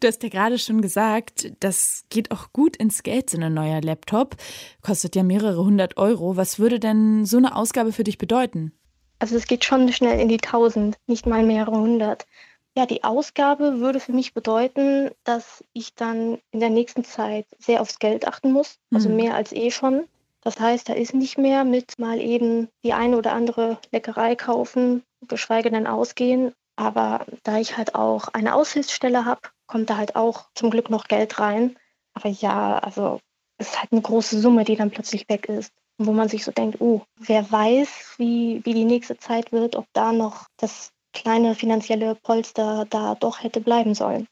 Du 0.00 0.08
hast 0.08 0.22
ja 0.22 0.28
gerade 0.28 0.58
schon 0.58 0.80
gesagt, 0.80 1.52
das 1.60 2.04
geht 2.08 2.30
auch 2.30 2.52
gut 2.52 2.76
ins 2.76 3.02
Geld, 3.02 3.30
so 3.30 3.38
ein 3.38 3.54
neuer 3.54 3.80
Laptop. 3.80 4.36
Kostet 4.80 5.16
ja 5.16 5.22
mehrere 5.22 5.64
hundert 5.64 5.96
Euro. 5.96 6.36
Was 6.36 6.58
würde 6.58 6.78
denn 6.78 7.24
so 7.24 7.36
eine 7.36 7.54
Ausgabe 7.56 7.92
für 7.92 8.04
dich 8.04 8.18
bedeuten? 8.18 8.72
Also 9.18 9.36
es 9.36 9.46
geht 9.46 9.64
schon 9.64 9.92
schnell 9.92 10.20
in 10.20 10.28
die 10.28 10.38
tausend, 10.38 10.96
nicht 11.06 11.26
mal 11.26 11.42
mehrere 11.42 11.76
hundert. 11.76 12.26
Ja, 12.74 12.86
die 12.86 13.04
Ausgabe 13.04 13.80
würde 13.80 14.00
für 14.00 14.12
mich 14.12 14.32
bedeuten, 14.32 15.10
dass 15.24 15.62
ich 15.74 15.94
dann 15.94 16.38
in 16.52 16.60
der 16.60 16.70
nächsten 16.70 17.04
Zeit 17.04 17.46
sehr 17.58 17.82
aufs 17.82 17.98
Geld 17.98 18.26
achten 18.26 18.52
muss, 18.52 18.78
also 18.92 19.10
mhm. 19.10 19.16
mehr 19.16 19.34
als 19.34 19.52
eh 19.52 19.70
schon. 19.70 20.04
Das 20.40 20.58
heißt, 20.58 20.88
da 20.88 20.94
ist 20.94 21.14
nicht 21.14 21.38
mehr 21.38 21.64
mit 21.64 21.98
mal 21.98 22.20
eben 22.20 22.68
die 22.82 22.94
eine 22.94 23.16
oder 23.16 23.32
andere 23.32 23.78
Leckerei 23.92 24.36
kaufen, 24.36 25.04
geschweige 25.28 25.70
denn 25.70 25.86
ausgehen. 25.86 26.52
Aber 26.76 27.26
da 27.42 27.58
ich 27.58 27.76
halt 27.76 27.94
auch 27.94 28.28
eine 28.28 28.54
Aushilfsstelle 28.54 29.24
habe, 29.24 29.40
kommt 29.66 29.90
da 29.90 29.98
halt 29.98 30.16
auch 30.16 30.46
zum 30.54 30.70
Glück 30.70 30.90
noch 30.90 31.06
Geld 31.06 31.38
rein. 31.38 31.78
Aber 32.14 32.28
ja, 32.28 32.78
also 32.78 33.20
es 33.58 33.68
ist 33.68 33.80
halt 33.80 33.92
eine 33.92 34.02
große 34.02 34.40
Summe, 34.40 34.64
die 34.64 34.76
dann 34.76 34.90
plötzlich 34.90 35.28
weg 35.28 35.48
ist. 35.48 35.72
Und 35.98 36.06
wo 36.06 36.12
man 36.12 36.28
sich 36.28 36.44
so 36.44 36.50
denkt, 36.50 36.80
oh, 36.80 37.02
wer 37.16 37.50
weiß, 37.50 38.14
wie, 38.16 38.62
wie 38.64 38.74
die 38.74 38.84
nächste 38.84 39.18
Zeit 39.18 39.52
wird, 39.52 39.76
ob 39.76 39.86
da 39.92 40.12
noch 40.12 40.46
das 40.56 40.91
kleine 41.12 41.54
finanzielle 41.54 42.14
Polster 42.14 42.86
da 42.88 43.14
doch 43.14 43.42
hätte 43.42 43.60
bleiben 43.60 43.94
sollen. 43.94 44.26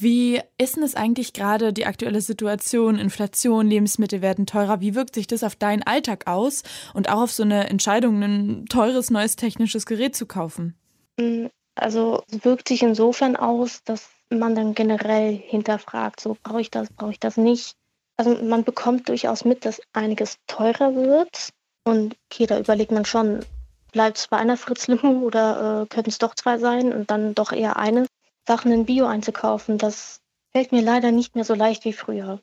Wie 0.00 0.40
ist 0.58 0.76
denn 0.76 0.84
es 0.84 0.94
eigentlich 0.94 1.32
gerade 1.32 1.72
die 1.72 1.86
aktuelle 1.86 2.20
Situation? 2.20 2.98
Inflation, 2.98 3.66
Lebensmittel 3.66 4.22
werden 4.22 4.46
teurer. 4.46 4.80
Wie 4.80 4.94
wirkt 4.94 5.14
sich 5.14 5.26
das 5.26 5.42
auf 5.42 5.56
deinen 5.56 5.82
Alltag 5.82 6.28
aus 6.28 6.62
und 6.94 7.08
auch 7.08 7.22
auf 7.22 7.32
so 7.32 7.42
eine 7.42 7.68
Entscheidung, 7.68 8.22
ein 8.22 8.66
teures 8.66 9.10
neues 9.10 9.34
technisches 9.34 9.86
Gerät 9.86 10.14
zu 10.14 10.26
kaufen? 10.26 10.76
Mm, 11.18 11.46
also 11.74 12.22
es 12.30 12.44
wirkt 12.44 12.68
sich 12.68 12.82
insofern 12.82 13.34
aus, 13.34 13.82
dass 13.84 14.08
man 14.30 14.54
dann 14.54 14.74
generell 14.74 15.34
hinterfragt, 15.34 16.20
so 16.20 16.36
brauche 16.42 16.60
ich 16.60 16.70
das, 16.70 16.90
brauche 16.90 17.12
ich 17.12 17.20
das 17.20 17.36
nicht. 17.36 17.74
Also 18.16 18.36
man 18.44 18.64
bekommt 18.64 19.08
durchaus 19.08 19.44
mit, 19.44 19.64
dass 19.64 19.80
einiges 19.92 20.36
teurer 20.46 20.94
wird. 20.94 21.50
Und 21.84 22.16
okay, 22.30 22.46
da 22.46 22.58
überlegt 22.58 22.92
man 22.92 23.04
schon, 23.04 23.40
bleibt 23.92 24.18
es 24.18 24.28
bei 24.28 24.36
einer 24.36 24.56
Fritz-Limo 24.56 25.20
oder 25.20 25.82
äh, 25.82 25.86
könnten 25.86 26.10
es 26.10 26.18
doch 26.18 26.34
zwei 26.34 26.58
sein 26.58 26.92
und 26.92 27.10
dann 27.10 27.34
doch 27.34 27.52
eher 27.52 27.76
eine. 27.76 28.06
Sachen 28.46 28.72
in 28.72 28.86
Bio 28.86 29.04
einzukaufen, 29.04 29.76
das 29.76 30.22
fällt 30.52 30.72
mir 30.72 30.80
leider 30.80 31.12
nicht 31.12 31.34
mehr 31.34 31.44
so 31.44 31.54
leicht 31.54 31.84
wie 31.84 31.92
früher. 31.92 32.40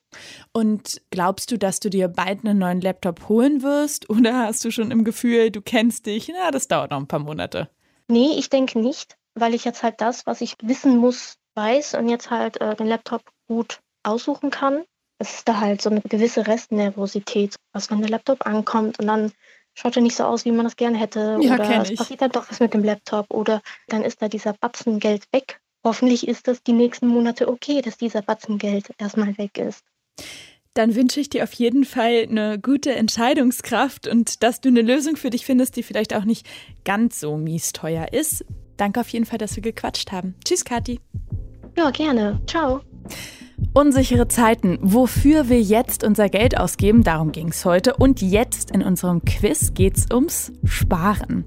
Und 0.53 1.01
glaubst 1.09 1.51
du, 1.51 1.57
dass 1.57 1.79
du 1.79 1.89
dir 1.89 2.07
bald 2.07 2.45
einen 2.45 2.59
neuen 2.59 2.79
Laptop 2.79 3.27
holen 3.27 3.63
wirst 3.63 4.09
oder 4.09 4.45
hast 4.45 4.63
du 4.63 4.71
schon 4.71 4.91
im 4.91 5.03
Gefühl, 5.03 5.49
du 5.49 5.61
kennst 5.61 6.05
dich, 6.05 6.31
na, 6.31 6.51
das 6.51 6.67
dauert 6.67 6.91
noch 6.91 6.99
ein 6.99 7.07
paar 7.07 7.19
Monate? 7.19 7.69
Nee, 8.07 8.35
ich 8.37 8.49
denke 8.49 8.79
nicht, 8.79 9.17
weil 9.33 9.55
ich 9.55 9.65
jetzt 9.65 9.81
halt 9.81 9.99
das, 9.99 10.27
was 10.27 10.41
ich 10.41 10.55
wissen 10.61 10.97
muss, 10.97 11.37
weiß 11.55 11.95
und 11.95 12.07
jetzt 12.07 12.29
halt 12.29 12.61
äh, 12.61 12.75
den 12.75 12.87
Laptop 12.87 13.23
gut 13.47 13.79
aussuchen 14.03 14.51
kann. 14.51 14.83
Es 15.17 15.37
ist 15.37 15.47
da 15.47 15.59
halt 15.59 15.81
so 15.81 15.89
eine 15.89 16.01
gewisse 16.01 16.45
Restnervosität, 16.45 17.55
was 17.73 17.89
wenn 17.89 18.01
der 18.01 18.09
Laptop 18.09 18.45
ankommt 18.45 18.99
und 18.99 19.07
dann 19.07 19.31
schaut 19.75 19.95
ja 19.95 20.01
nicht 20.01 20.15
so 20.15 20.23
aus, 20.23 20.45
wie 20.45 20.51
man 20.51 20.65
das 20.65 20.75
gerne 20.75 20.97
hätte. 20.97 21.37
Ja, 21.41 21.53
oder 21.53 21.83
es 21.83 21.95
passiert 21.95 22.21
dann 22.21 22.31
doch 22.31 22.49
was 22.49 22.59
mit 22.59 22.73
dem 22.73 22.83
Laptop 22.83 23.27
oder 23.29 23.61
dann 23.87 24.03
ist 24.03 24.21
da 24.21 24.27
dieser 24.27 24.53
Batzen 24.53 24.99
Geld 24.99 25.23
weg. 25.31 25.59
Hoffentlich 25.83 26.27
ist 26.27 26.47
das 26.47 26.63
die 26.63 26.73
nächsten 26.73 27.07
Monate 27.07 27.47
okay, 27.47 27.81
dass 27.81 27.97
dieser 27.97 28.23
Batzen 28.23 28.57
Geld 28.57 28.89
erstmal 28.97 29.37
weg 29.37 29.57
ist. 29.59 29.83
Dann 30.73 30.95
wünsche 30.95 31.19
ich 31.19 31.29
dir 31.29 31.43
auf 31.43 31.53
jeden 31.53 31.85
Fall 31.85 32.25
eine 32.29 32.59
gute 32.59 32.93
Entscheidungskraft 32.93 34.07
und 34.07 34.43
dass 34.43 34.59
du 34.59 34.69
eine 34.69 34.81
Lösung 34.81 35.15
für 35.15 35.29
dich 35.29 35.45
findest, 35.45 35.77
die 35.77 35.83
vielleicht 35.83 36.13
auch 36.13 36.25
nicht 36.25 36.45
ganz 36.83 37.19
so 37.19 37.37
mies 37.37 37.71
teuer 37.71 38.11
ist. 38.11 38.43
Danke 38.75 38.99
auf 38.99 39.09
jeden 39.09 39.25
Fall, 39.25 39.37
dass 39.37 39.55
wir 39.55 39.63
gequatscht 39.63 40.11
haben. 40.11 40.35
Tschüss, 40.43 40.65
Kathi. 40.65 40.99
Ja, 41.77 41.91
gerne. 41.91 42.41
Ciao. 42.47 42.81
Unsichere 43.73 44.27
Zeiten, 44.27 44.77
wofür 44.81 45.49
wir 45.49 45.61
jetzt 45.61 46.03
unser 46.03 46.29
Geld 46.29 46.57
ausgeben, 46.57 47.03
darum 47.03 47.31
ging 47.31 47.49
es 47.49 47.65
heute. 47.65 47.95
Und 47.95 48.21
jetzt 48.21 48.71
in 48.71 48.81
unserem 48.81 49.23
Quiz 49.23 49.73
geht 49.73 49.97
es 49.97 50.07
ums 50.13 50.51
Sparen. 50.63 51.45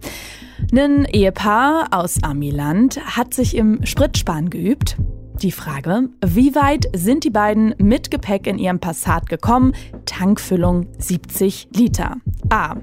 Ein 0.72 1.04
Ehepaar 1.04 1.88
aus 1.90 2.22
Amiland 2.22 3.00
hat 3.16 3.34
sich 3.34 3.56
im 3.56 3.84
Spritsparen 3.84 4.50
geübt. 4.50 4.96
Die 5.42 5.52
Frage, 5.52 6.08
wie 6.24 6.54
weit 6.54 6.88
sind 6.94 7.22
die 7.24 7.30
beiden 7.30 7.74
mit 7.78 8.10
Gepäck 8.10 8.46
in 8.46 8.58
ihrem 8.58 8.80
Passat 8.80 9.28
gekommen? 9.28 9.72
Tankfüllung 10.04 10.86
70 10.98 11.68
Liter. 11.72 12.16
A. 12.50 12.76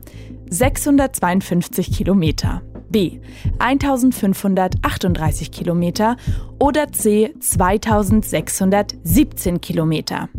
652 0.50 1.92
Kilometer. 1.92 2.62
B 2.96 3.20
1538 3.60 5.52
Kilometer 5.52 6.16
oder 6.60 6.94
C 6.94 7.34
2617 7.38 9.60
Kilometer. 9.60 10.30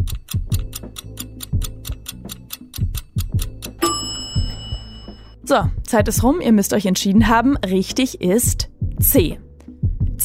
So, 5.45 5.57
Zeit 5.85 6.09
ist 6.09 6.23
rum, 6.23 6.41
ihr 6.41 6.53
müsst 6.53 6.73
euch 6.73 6.87
entschieden 6.87 7.29
haben. 7.29 7.59
Richtig 7.59 8.23
ist 8.23 8.71
C. 9.01 9.39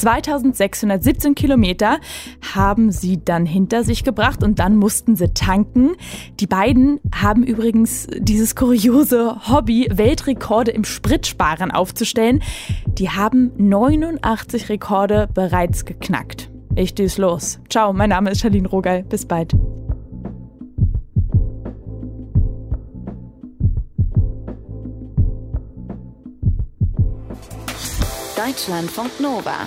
2617 0.02 1.36
Kilometer 1.36 2.00
haben 2.54 2.90
sie 2.90 3.24
dann 3.24 3.46
hinter 3.46 3.84
sich 3.84 4.02
gebracht 4.02 4.42
und 4.42 4.58
dann 4.58 4.76
mussten 4.76 5.14
sie 5.14 5.32
tanken. 5.32 5.92
Die 6.40 6.48
beiden 6.48 6.98
haben 7.14 7.44
übrigens 7.44 8.08
dieses 8.18 8.56
kuriose 8.56 9.48
Hobby, 9.48 9.88
Weltrekorde 9.92 10.72
im 10.72 10.82
Spritsparen 10.84 11.70
aufzustellen. 11.70 12.42
Die 12.86 13.10
haben 13.10 13.52
89 13.58 14.68
Rekorde 14.68 15.28
bereits 15.32 15.84
geknackt. 15.84 16.50
Ich 16.74 16.94
düse 16.94 17.22
los. 17.22 17.60
Ciao, 17.70 17.92
mein 17.92 18.10
Name 18.10 18.30
ist 18.30 18.40
Charlene 18.40 18.66
Rogal. 18.66 19.04
Bis 19.04 19.24
bald. 19.24 19.54
Deutschlandfunk 28.36 29.20
Nova 29.20 29.66